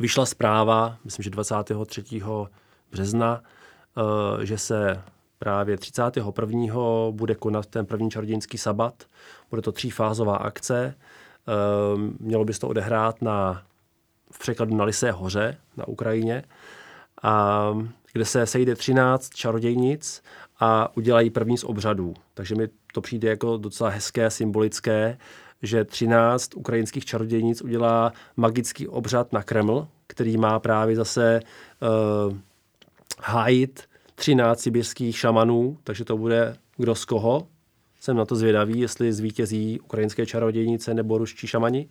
vyšla 0.00 0.26
zpráva, 0.26 0.96
myslím, 1.04 1.22
že 1.22 1.30
23. 1.30 2.22
března, 2.90 3.42
že 4.42 4.58
se 4.58 5.02
právě 5.38 5.76
31. 5.76 6.74
bude 7.10 7.34
konat 7.34 7.66
ten 7.66 7.86
první 7.86 8.10
čarodějnický 8.10 8.58
sabat. 8.58 9.04
Bude 9.50 9.62
to 9.62 9.72
třífázová 9.72 10.36
akce. 10.36 10.94
Ehm, 11.94 12.16
mělo 12.20 12.44
by 12.44 12.54
se 12.54 12.60
to 12.60 12.68
odehrát 12.68 13.22
na, 13.22 13.62
v 14.32 14.38
překladu 14.38 14.76
na 14.76 14.84
Lisé 14.84 15.12
hoře 15.12 15.56
na 15.76 15.88
Ukrajině, 15.88 16.44
a, 17.22 17.74
kde 18.12 18.24
se 18.24 18.46
sejde 18.46 18.74
13 18.74 19.34
čarodějnic 19.34 20.22
a 20.60 20.96
udělají 20.96 21.30
první 21.30 21.58
z 21.58 21.64
obřadů. 21.64 22.14
Takže 22.34 22.54
mi 22.54 22.68
to 22.92 23.00
přijde 23.00 23.28
jako 23.28 23.56
docela 23.56 23.90
hezké, 23.90 24.30
symbolické, 24.30 25.18
že 25.62 25.84
13 25.84 26.54
ukrajinských 26.54 27.04
čarodějnic 27.04 27.62
udělá 27.62 28.12
magický 28.36 28.88
obřad 28.88 29.32
na 29.32 29.42
Kreml, 29.42 29.88
který 30.06 30.36
má 30.36 30.58
právě 30.58 30.96
zase 30.96 31.40
uh, 32.30 32.36
hájit 33.22 33.88
13 34.14 34.60
sibirských 34.60 35.18
šamanů, 35.18 35.78
takže 35.84 36.04
to 36.04 36.16
bude 36.16 36.56
kdo 36.76 36.94
z 36.94 37.04
koho. 37.04 37.46
Jsem 38.00 38.16
na 38.16 38.24
to 38.24 38.36
zvědavý, 38.36 38.80
jestli 38.80 39.12
zvítězí 39.12 39.80
ukrajinské 39.80 40.26
čarodějnice 40.26 40.94
nebo 40.94 41.18
ruští 41.18 41.46
šamani. 41.46 41.88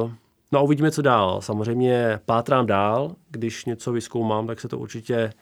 Uh, 0.00 0.10
no 0.52 0.58
a 0.58 0.62
uvidíme, 0.62 0.90
co 0.90 1.02
dál. 1.02 1.40
Samozřejmě 1.40 2.20
pátrám 2.24 2.66
dál, 2.66 3.16
když 3.30 3.64
něco 3.64 3.92
vyskoumám, 3.92 4.46
tak 4.46 4.60
se 4.60 4.68
to 4.68 4.78
určitě 4.78 5.32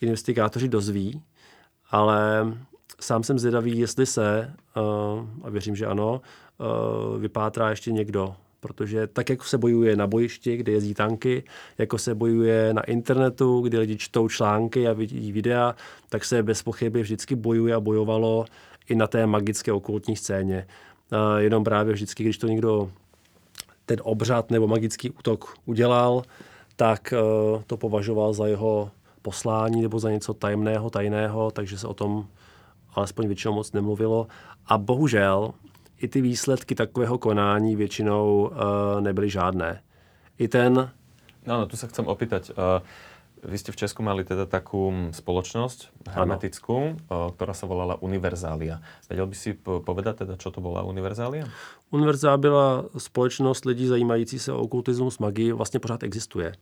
investigátoři 0.00 0.68
dozví, 0.68 1.22
ale 1.90 2.46
sám 3.00 3.22
jsem 3.22 3.38
zvědavý, 3.38 3.78
jestli 3.78 4.06
se, 4.06 4.54
uh, 4.76 5.26
a 5.42 5.50
věřím, 5.50 5.76
že 5.76 5.86
ano, 5.86 6.20
uh, 6.58 7.18
vypátrá 7.20 7.70
ještě 7.70 7.92
někdo 7.92 8.34
protože 8.62 9.06
tak, 9.06 9.30
jako 9.30 9.44
se 9.44 9.58
bojuje 9.58 9.96
na 9.96 10.06
bojišti, 10.06 10.56
kde 10.56 10.72
jezdí 10.72 10.94
tanky, 10.94 11.44
jako 11.78 11.98
se 11.98 12.14
bojuje 12.14 12.74
na 12.74 12.82
internetu, 12.82 13.60
kde 13.60 13.78
lidi 13.78 13.96
čtou 13.96 14.28
články 14.28 14.88
a 14.88 14.92
vidí 14.92 15.32
videa, 15.32 15.74
tak 16.08 16.24
se 16.24 16.42
bez 16.42 16.62
pochyby 16.62 17.02
vždycky 17.02 17.34
bojuje 17.34 17.74
a 17.74 17.80
bojovalo 17.80 18.44
i 18.88 18.94
na 18.94 19.06
té 19.06 19.26
magické 19.26 19.72
okultní 19.72 20.16
scéně. 20.16 20.66
Jenom 21.38 21.64
právě 21.64 21.94
vždycky, 21.94 22.22
když 22.22 22.38
to 22.38 22.46
někdo 22.46 22.90
ten 23.86 23.98
obřad 24.02 24.50
nebo 24.50 24.66
magický 24.66 25.10
útok 25.10 25.54
udělal, 25.66 26.22
tak 26.76 27.12
eh, 27.12 27.16
to 27.66 27.76
považoval 27.76 28.32
za 28.32 28.46
jeho 28.46 28.90
poslání 29.22 29.82
nebo 29.82 29.98
za 29.98 30.10
něco 30.10 30.34
tajemného, 30.34 30.90
tajného, 30.90 31.50
takže 31.50 31.78
se 31.78 31.86
o 31.86 31.94
tom 31.94 32.26
alespoň 32.94 33.26
většinou 33.26 33.54
moc 33.54 33.72
nemluvilo. 33.72 34.26
A 34.66 34.78
bohužel 34.78 35.54
i 36.02 36.08
ty 36.08 36.20
výsledky 36.20 36.74
takového 36.74 37.18
konání 37.18 37.76
většinou 37.76 38.50
uh, 38.50 39.00
nebyly 39.00 39.30
žádné. 39.30 39.82
I 40.38 40.48
ten... 40.48 40.90
No, 41.46 41.58
no 41.58 41.66
tu 41.66 41.76
sa 41.76 41.86
chcem 41.86 42.06
opýtať. 42.06 42.50
Uh, 42.54 42.82
vy 43.42 43.58
ste 43.58 43.74
v 43.74 43.80
Česku 43.82 44.06
mali 44.06 44.22
teda 44.22 44.46
takú 44.46 45.10
spoločnosť 45.10 46.06
hermetickú, 46.14 46.94
ano. 47.10 47.34
ktorá 47.34 47.50
sa 47.50 47.66
volala 47.66 47.98
Univerzália. 47.98 48.78
Vedel 49.10 49.26
by 49.26 49.34
si 49.34 49.50
povedať 49.58 50.22
teda, 50.22 50.38
čo 50.38 50.54
to 50.54 50.62
bola 50.62 50.86
Univerzália? 50.86 51.50
Univerzália 51.90 52.38
byla 52.38 52.84
společnost 52.98 53.66
lidí 53.66 53.86
zajímající 53.86 54.38
se 54.38 54.52
o 54.52 54.62
okultismus, 54.62 55.18
magii, 55.18 55.52
vlastně 55.52 55.80
pořád 55.80 56.02
existuje. 56.02 56.54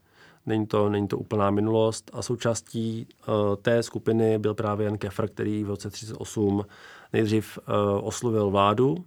Není 0.46 0.66
to, 0.66 0.88
není 0.88 1.08
to 1.08 1.18
úplná 1.18 1.50
minulost 1.50 2.10
a 2.12 2.22
součástí 2.22 3.06
uh, 3.28 3.56
té 3.56 3.82
skupiny 3.82 4.38
byl 4.38 4.54
právě 4.54 4.84
Jan 4.84 4.98
Kefr, 4.98 5.28
který 5.28 5.64
v 5.64 5.68
roce 5.68 5.88
1938 5.88 6.64
nejdřív 7.12 7.58
uh, 7.58 8.08
oslovil 8.08 8.50
vládu, 8.50 8.92
uh, 8.92 9.04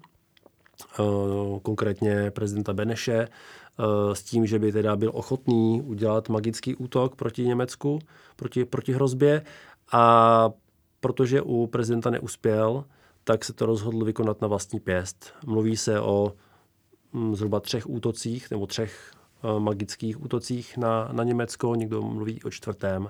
konkrétně 1.62 2.32
prezidenta 2.32 2.74
Beneše, 2.74 3.27
uh, 3.80 4.13
s 4.13 4.24
tím, 4.24 4.46
že 4.46 4.60
by 4.60 4.72
teda 4.72 4.96
byl 4.96 5.12
ochotný 5.13 5.82
udělat 5.82 6.30
magický 6.30 6.75
útok 6.75 7.15
proti 7.15 7.46
Německu, 7.46 8.00
proti, 8.36 8.65
proti 8.65 8.94
hrozbě 8.94 9.42
a 9.92 10.50
protože 11.00 11.42
u 11.42 11.68
prezidenta 11.68 12.10
neuspěl, 12.10 12.84
tak 13.24 13.46
se 13.46 13.53
to 13.53 13.65
rozhodl 13.65 14.06
vykonat 14.06 14.42
na 14.42 14.48
vlastní 14.48 14.80
pěst. 14.80 15.34
Mluví 15.46 15.77
se 15.77 16.01
o 16.01 16.34
mm, 17.13 17.36
zhruba 17.36 17.60
třech 17.60 17.89
útocích 17.89 18.51
nebo 18.51 18.68
třech 18.68 19.12
Eh, 19.44 19.60
magických 19.60 20.24
útocích 20.24 20.77
na, 20.77 21.10
na 21.12 21.24
Německo, 21.24 21.75
někdo 21.75 22.01
mluví 22.01 22.44
o 22.44 22.50
čtvrtém. 22.50 23.10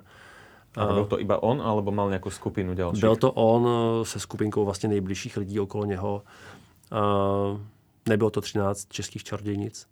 A 0.75 0.93
byl 0.93 1.05
to 1.05 1.19
iba 1.19 1.43
on, 1.43 1.61
alebo 1.61 1.91
mal 1.91 2.09
nějakou 2.09 2.29
skupinu 2.29 2.75
dalších? 2.75 3.01
Byl 3.01 3.15
to 3.15 3.31
on 3.31 3.67
eh, 3.67 4.05
se 4.05 4.19
skupinkou 4.19 4.65
vlastně 4.65 4.89
nejbližších 4.89 5.37
lidí 5.37 5.59
okolo 5.59 5.85
něho. 5.85 6.21
Nebylo 8.09 8.29
to 8.29 8.41
13 8.41 8.87
českých 8.89 9.23
čarodějnic, 9.23 9.87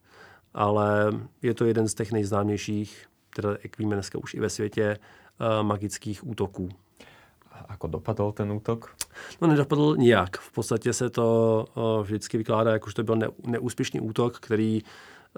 ale 0.54 1.12
je 1.42 1.54
to 1.54 1.66
jeden 1.66 1.88
z 1.88 1.94
těch 1.94 2.12
nejznámějších, 2.12 3.06
teda 3.36 3.50
jak 3.64 3.78
víme 3.78 3.96
dneska 3.96 4.20
už 4.20 4.34
i 4.34 4.40
ve 4.40 4.50
světě, 4.50 4.98
eh, 5.40 5.64
magických 5.64 6.28
útoků. 6.28 6.70
Ako 7.68 7.88
dopadl 7.88 8.32
ten 8.32 8.52
útok? 8.52 8.96
No 9.42 9.48
nedopadl 9.48 9.96
nijak. 9.98 10.38
V 10.38 10.52
podstatě 10.52 10.94
se 10.94 11.10
to 11.10 11.66
vždycky 12.04 12.38
vykládá, 12.38 12.72
jako 12.72 12.90
že 12.90 12.96
to 12.96 13.04
byl 13.04 13.20
neúspěšný 13.46 14.00
útok, 14.00 14.40
který 14.40 14.82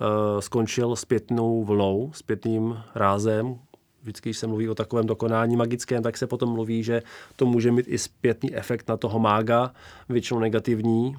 Eh, 0.01 0.41
skončil 0.41 0.95
zpětnou 0.95 1.63
vlnou, 1.63 2.11
zpětným 2.13 2.83
rázem. 2.95 3.59
Vždycky, 4.01 4.29
když 4.29 4.37
se 4.37 4.47
mluví 4.47 4.69
o 4.69 4.75
takovém 4.75 5.07
dokonání 5.07 5.55
magickém, 5.55 6.03
tak 6.03 6.17
se 6.17 6.27
potom 6.27 6.49
mluví, 6.49 6.83
že 6.83 7.01
to 7.35 7.45
může 7.45 7.71
mít 7.71 7.85
i 7.87 7.97
zpětný 7.97 8.55
efekt 8.55 8.87
na 8.87 8.97
toho 8.97 9.19
mága, 9.19 9.71
většinou 10.09 10.39
negativní, 10.39 11.17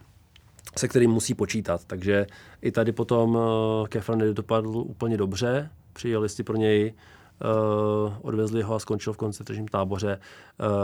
se 0.78 0.88
kterým 0.88 1.10
musí 1.10 1.34
počítat. 1.34 1.84
Takže 1.84 2.26
i 2.62 2.72
tady 2.72 2.92
potom 2.92 3.38
eh, 3.38 3.88
Kefran 3.88 4.18
nedopadl 4.18 4.76
úplně 4.76 5.16
dobře. 5.16 5.70
Přijeli 5.92 6.28
si 6.28 6.42
pro 6.42 6.56
něj, 6.56 6.94
eh, 6.94 8.14
odvezli 8.22 8.62
ho 8.62 8.74
a 8.74 8.78
skončil 8.78 9.12
v 9.12 9.16
koncentračním 9.16 9.68
táboře, 9.68 10.20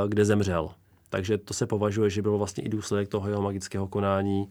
kde 0.08 0.24
zemřel. 0.24 0.70
Takže 1.08 1.38
to 1.38 1.54
se 1.54 1.66
považuje, 1.66 2.10
že 2.10 2.22
byl 2.22 2.38
vlastně 2.38 2.64
i 2.64 2.68
důsledek 2.68 3.08
toho 3.08 3.28
jeho 3.28 3.42
magického 3.42 3.88
konání 3.88 4.48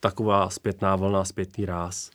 taková 0.00 0.50
zpětná 0.50 0.96
vlna, 0.96 1.24
zpětný 1.24 1.64
ráz. 1.66 2.10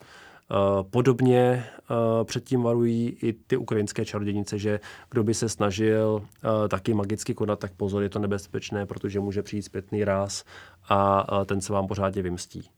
Eh, 0.52 0.84
podobně 0.90 1.40
eh, 1.42 2.24
předtím 2.24 2.62
varují 2.62 3.10
i 3.10 3.34
ty 3.34 3.58
ukrajinské 3.58 4.06
čarodějnice, 4.06 4.60
že 4.60 4.80
kdo 5.12 5.24
by 5.24 5.34
se 5.34 5.50
snažil 5.50 6.22
eh, 6.22 6.68
taky 6.70 6.94
magicky 6.94 7.34
konat, 7.34 7.60
tak 7.60 7.74
pozor, 7.74 8.04
je 8.04 8.10
to 8.10 8.20
nebezpečné, 8.20 8.86
protože 8.86 9.20
může 9.20 9.44
přijít 9.44 9.62
zpětný 9.62 10.04
ráz 10.04 10.44
a 10.90 11.26
ten 11.46 11.62
se 11.62 11.74
vám 11.74 11.88
pořádně 11.88 12.22
vymstí. 12.22 12.70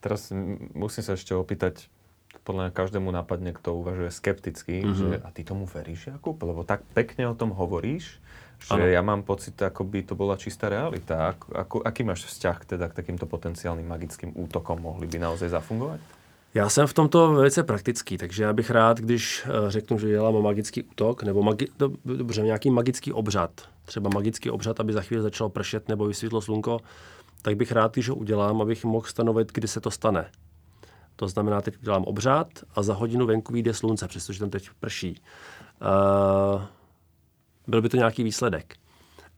Teraz 0.00 0.32
musím 0.74 1.04
se 1.04 1.12
ještě 1.12 1.34
opýtať, 1.34 1.88
podle 2.44 2.64
mě 2.64 2.70
každému 2.70 3.10
napadne, 3.10 3.52
kdo 3.52 3.74
uvažuje 3.74 4.10
skepticky, 4.10 4.82
mm-hmm. 4.84 4.94
že 4.94 5.18
a 5.18 5.30
ty 5.30 5.44
tomu 5.44 5.66
veríš, 5.66 6.06
Jakub? 6.06 6.42
Lebo 6.42 6.64
tak 6.64 6.80
pekne 6.94 7.28
o 7.28 7.34
tom 7.34 7.50
hovoríš, 7.50 8.22
že 8.62 8.78
ano. 8.78 8.86
ja 8.86 9.02
mám 9.02 9.26
pocit, 9.26 9.58
ako 9.62 9.84
by 9.84 10.06
to 10.06 10.14
bola 10.14 10.38
čistá 10.38 10.68
realita. 10.68 11.34
Ako, 11.34 11.46
ako, 11.52 11.76
aký 11.82 12.06
máš 12.06 12.30
vzťah 12.30 12.64
teda 12.64 12.88
k 12.88 12.96
takýmto 13.02 13.26
potenciálnym 13.26 13.88
magickým 13.88 14.32
útokom? 14.38 14.78
Mohli 14.78 15.10
by 15.10 15.18
naozaj 15.18 15.50
zafungovať? 15.50 16.19
Já 16.54 16.68
jsem 16.68 16.86
v 16.86 16.94
tomto 16.94 17.32
velice 17.32 17.62
praktický, 17.62 18.18
takže 18.18 18.42
já 18.42 18.52
bych 18.52 18.70
rád, 18.70 18.98
když 19.00 19.44
eh, 19.46 19.70
řeknu, 19.70 19.98
že 19.98 20.08
dělám 20.08 20.42
magický 20.42 20.82
útok, 20.82 21.22
nebo 21.22 21.42
magi- 21.42 21.96
dobře, 22.04 22.42
nějaký 22.42 22.70
magický 22.70 23.12
obřad, 23.12 23.50
třeba 23.84 24.10
magický 24.14 24.50
obřad, 24.50 24.80
aby 24.80 24.92
za 24.92 25.00
chvíli 25.02 25.22
začalo 25.22 25.50
pršet 25.50 25.88
nebo 25.88 26.06
vysvětlo 26.06 26.40
slunko, 26.40 26.80
tak 27.42 27.56
bych 27.56 27.72
rád, 27.72 27.92
když 27.92 28.08
ho 28.08 28.14
udělám, 28.14 28.62
abych 28.62 28.84
mohl 28.84 29.06
stanovit, 29.06 29.52
kdy 29.52 29.68
se 29.68 29.80
to 29.80 29.90
stane. 29.90 30.30
To 31.16 31.28
znamená, 31.28 31.60
teď 31.60 31.78
udělám 31.80 32.04
obřad 32.04 32.48
a 32.74 32.82
za 32.82 32.94
hodinu 32.94 33.26
venku 33.26 33.52
vyjde 33.52 33.74
slunce, 33.74 34.08
přestože 34.08 34.38
tam 34.38 34.50
teď 34.50 34.70
prší. 34.80 35.20
Uh, 36.54 36.62
byl 37.66 37.82
by 37.82 37.88
to 37.88 37.96
nějaký 37.96 38.22
výsledek. 38.22 38.74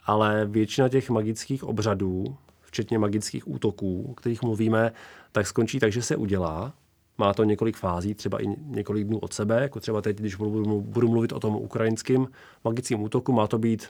Ale 0.04 0.46
většina 0.46 0.88
těch 0.88 1.10
magických 1.10 1.64
obřadů, 1.64 2.36
včetně 2.60 2.98
magických 2.98 3.48
útoků, 3.48 4.06
o 4.10 4.14
kterých 4.14 4.42
mluvíme, 4.42 4.92
tak 5.32 5.46
skončí 5.46 5.80
tak, 5.80 5.92
že 5.92 6.02
se 6.02 6.16
udělá, 6.16 6.72
má 7.18 7.34
to 7.34 7.44
několik 7.44 7.76
fází, 7.76 8.14
třeba 8.14 8.42
i 8.42 8.46
několik 8.66 9.06
dnů 9.06 9.18
od 9.18 9.32
sebe, 9.32 9.62
jako 9.62 9.80
třeba 9.80 10.02
teď, 10.02 10.16
když 10.16 10.34
budu, 10.34 10.80
budu 10.80 11.08
mluvit 11.08 11.32
o 11.32 11.40
tom 11.40 11.56
ukrajinském 11.56 12.26
magickém 12.64 13.02
útoku, 13.02 13.32
má 13.32 13.46
to 13.46 13.58
být 13.58 13.88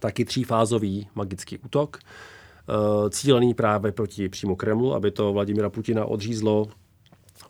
taky 0.00 0.24
třífázový 0.24 1.08
magický 1.14 1.58
útok, 1.58 1.98
eh, 1.98 3.10
cílený 3.10 3.54
právě 3.54 3.92
proti 3.92 4.28
přímo 4.28 4.56
Kremlu, 4.56 4.94
aby 4.94 5.10
to 5.10 5.32
Vladimira 5.32 5.70
Putina 5.70 6.04
odřízlo 6.04 6.66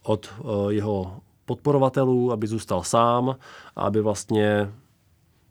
od 0.03 0.35
eh, 0.39 0.73
jeho 0.73 1.21
podporovatelů, 1.45 2.33
aby 2.33 2.47
zůstal 2.47 2.83
sám 2.83 3.37
a 3.77 3.83
aby 3.83 4.01
vlastně 4.01 4.73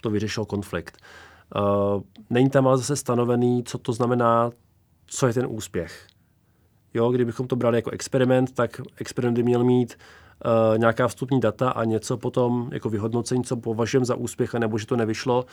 to 0.01 0.09
vyřešil 0.09 0.45
konflikt. 0.45 0.97
Eh, 1.55 1.59
není 2.29 2.49
tam 2.49 2.67
ale 2.67 2.77
zase 2.77 2.95
stanovený, 2.95 3.63
co 3.63 3.77
to 3.77 3.93
znamená, 3.93 4.51
co 5.07 5.27
je 5.27 5.33
ten 5.33 5.45
úspěch. 5.49 6.07
Jo, 6.93 7.11
kdybychom 7.11 7.47
to 7.47 7.55
brali 7.55 7.77
jako 7.77 7.89
experiment, 7.91 8.51
tak 8.53 8.81
experiment 8.97 9.37
by 9.37 9.43
měl 9.43 9.63
mít 9.63 9.97
uh, 10.45 10.77
nějaká 10.77 11.07
vstupní 11.07 11.39
data 11.39 11.69
a 11.69 11.83
něco 11.83 12.17
potom 12.17 12.69
jako 12.73 12.89
vyhodnocení, 12.89 13.43
co 13.43 13.57
považujeme 13.57 14.05
za 14.05 14.15
úspěch, 14.15 14.53
nebo 14.53 14.77
že 14.77 14.87
to 14.87 14.95
nevyšlo 14.95 15.45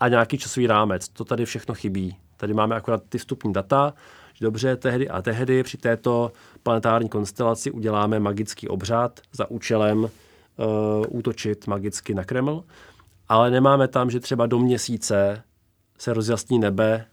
a 0.00 0.08
nějaký 0.08 0.38
časový 0.38 0.66
rámec. 0.66 1.08
To 1.08 1.24
tady 1.24 1.44
všechno 1.44 1.74
chybí. 1.74 2.16
Tady 2.36 2.54
máme 2.54 2.76
akorát 2.76 3.02
ty 3.08 3.18
vstupní 3.18 3.52
data, 3.52 3.94
že 4.34 4.44
dobře, 4.44 4.76
tehdy 4.76 5.08
a 5.08 5.22
tehdy 5.22 5.62
při 5.62 5.78
této 5.78 6.32
planetární 6.62 7.08
konstelaci 7.08 7.70
uděláme 7.70 8.20
magický 8.20 8.68
obřad 8.68 9.20
za 9.32 9.50
účelem 9.50 9.98
uh, 9.98 10.08
útočit 11.08 11.66
magicky 11.66 12.14
na 12.14 12.24
Kreml, 12.24 12.64
ale 13.28 13.50
nemáme 13.50 13.88
tam, 13.88 14.10
že 14.10 14.20
třeba 14.20 14.46
do 14.46 14.58
měsíce 14.58 15.42
se 15.98 16.12
rozjasní 16.12 16.58
nebe 16.58 17.06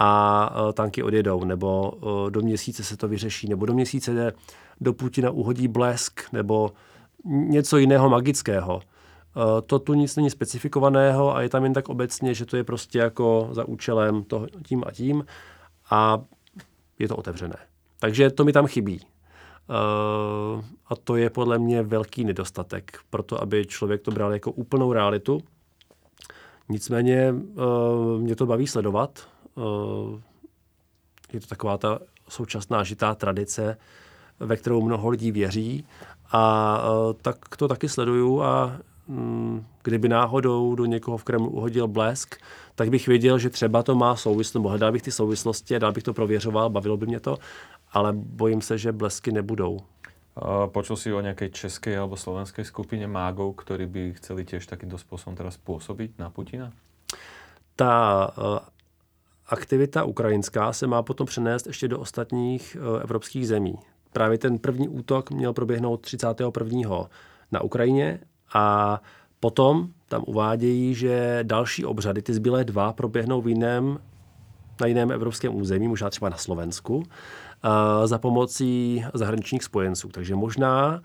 a 0.00 0.50
e, 0.70 0.72
tanky 0.72 1.02
odjedou, 1.02 1.44
nebo 1.44 1.92
e, 2.26 2.30
do 2.30 2.40
měsíce 2.40 2.84
se 2.84 2.96
to 2.96 3.08
vyřeší, 3.08 3.48
nebo 3.48 3.66
do 3.66 3.74
měsíce 3.74 4.32
do 4.80 4.92
Putina 4.92 5.30
uhodí 5.30 5.68
blesk, 5.68 6.32
nebo 6.32 6.72
něco 7.24 7.78
jiného 7.78 8.08
magického. 8.08 8.80
E, 8.80 9.62
to 9.62 9.78
tu 9.78 9.94
nic 9.94 10.16
není 10.16 10.30
specifikovaného 10.30 11.36
a 11.36 11.42
je 11.42 11.48
tam 11.48 11.64
jen 11.64 11.72
tak 11.72 11.88
obecně, 11.88 12.34
že 12.34 12.46
to 12.46 12.56
je 12.56 12.64
prostě 12.64 12.98
jako 12.98 13.48
za 13.52 13.64
účelem 13.64 14.24
toho, 14.24 14.46
tím 14.64 14.84
a 14.86 14.90
tím 14.90 15.24
a 15.90 16.20
je 16.98 17.08
to 17.08 17.16
otevřené. 17.16 17.56
Takže 17.98 18.30
to 18.30 18.44
mi 18.44 18.52
tam 18.52 18.66
chybí. 18.66 19.00
a 20.86 20.96
to 21.04 21.16
je 21.16 21.30
podle 21.30 21.58
mě 21.58 21.82
velký 21.82 22.24
nedostatek, 22.24 22.98
proto 23.10 23.42
aby 23.42 23.66
člověk 23.66 24.02
to 24.02 24.10
bral 24.10 24.32
jako 24.32 24.52
úplnou 24.52 24.92
realitu. 24.92 25.40
Nicméně 26.68 27.34
mě 28.18 28.36
to 28.36 28.46
baví 28.46 28.66
sledovat, 28.66 29.28
je 31.32 31.40
to 31.40 31.46
taková 31.46 31.78
ta 31.78 31.98
současná 32.28 32.84
žitá 32.84 33.14
tradice, 33.14 33.76
ve 34.40 34.56
kterou 34.56 34.82
mnoho 34.82 35.08
lidí 35.08 35.32
věří 35.32 35.84
a 36.32 36.76
eh, 36.84 37.14
tak 37.22 37.56
to 37.56 37.68
taky 37.68 37.88
sleduju 37.88 38.42
a 38.42 38.76
mm, 39.08 39.66
kdyby 39.82 40.08
náhodou 40.08 40.74
do 40.74 40.84
někoho 40.84 41.16
v 41.16 41.24
Kremlu 41.24 41.50
uhodil 41.50 41.88
blesk, 41.88 42.36
tak 42.74 42.90
bych 42.90 43.08
věděl, 43.08 43.38
že 43.38 43.50
třeba 43.50 43.82
to 43.82 43.94
má 43.94 44.16
souvislost, 44.16 44.54
nebo 44.54 44.68
hledal 44.68 44.92
bych 44.92 45.02
ty 45.02 45.12
souvislosti, 45.12 45.78
dál 45.78 45.92
bych 45.92 46.02
to 46.02 46.14
prověřoval, 46.14 46.70
bavilo 46.70 46.96
by 46.96 47.06
mě 47.06 47.20
to, 47.20 47.38
ale 47.92 48.12
bojím 48.12 48.60
se, 48.60 48.78
že 48.78 48.92
blesky 48.92 49.32
nebudou. 49.32 49.78
Počul 50.66 50.96
si 50.96 51.12
o 51.12 51.20
nejakej 51.20 51.50
českej 51.50 51.98
alebo 51.98 52.16
slovenskej 52.16 52.64
skupine 52.64 53.04
mágov, 53.10 53.60
ktorí 53.60 53.84
by 53.90 54.02
chceli 54.22 54.46
tiež 54.46 54.62
takýmto 54.62 54.96
spôsobom 54.96 55.34
teraz 55.34 55.58
pôsobiť 55.58 56.16
na 56.22 56.30
Putina? 56.30 56.70
Ta 57.74 58.30
aktivita 59.50 60.04
ukrajinská 60.04 60.72
se 60.72 60.86
má 60.86 61.02
potom 61.02 61.26
přenést 61.26 61.66
ještě 61.66 61.88
do 61.88 61.98
ostatních 61.98 62.76
evropských 63.02 63.48
zemí. 63.48 63.74
Právě 64.12 64.38
ten 64.38 64.58
první 64.58 64.88
útok 64.88 65.30
měl 65.30 65.52
proběhnout 65.52 66.00
31. 66.00 66.90
na 67.52 67.60
Ukrajině 67.62 68.20
a 68.54 69.00
potom 69.40 69.88
tam 70.08 70.24
uvádějí, 70.26 70.94
že 70.94 71.38
další 71.42 71.84
obřady, 71.84 72.22
ty 72.22 72.34
zbylé 72.34 72.64
dva, 72.64 72.92
proběhnou 72.92 73.40
v 73.40 73.48
jiném, 73.48 73.98
na 74.80 74.86
jiném 74.86 75.10
evropském 75.10 75.56
území, 75.56 75.88
možná 75.88 76.10
třeba 76.10 76.28
na 76.28 76.36
Slovensku, 76.36 77.02
za 78.04 78.18
pomocí 78.18 79.04
zahraničních 79.14 79.64
spojenců. 79.64 80.08
Takže 80.08 80.34
možná 80.34 81.02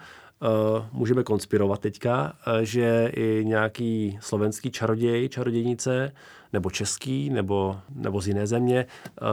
můžeme 0.91 1.23
konspirovat 1.23 1.79
teďka, 1.79 2.33
že 2.61 3.11
i 3.15 3.45
nějaký 3.45 4.17
slovenský 4.21 4.71
čaroděj, 4.71 5.29
čarodějnice, 5.29 6.11
nebo 6.53 6.69
český, 6.69 7.29
nebo, 7.29 7.79
nebo 7.89 8.21
z 8.21 8.27
jiné 8.27 8.47
země 8.47 8.85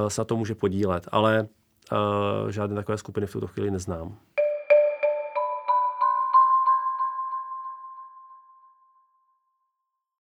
se 0.09 0.21
na 0.21 0.25
to 0.25 0.37
může 0.37 0.55
podílet. 0.55 1.09
Ale 1.13 1.49
žádné 2.49 2.77
takové 2.77 2.99
skupiny 2.99 3.27
v 3.27 3.33
tuto 3.33 3.47
chvíli 3.47 3.71
neznám. 3.71 4.17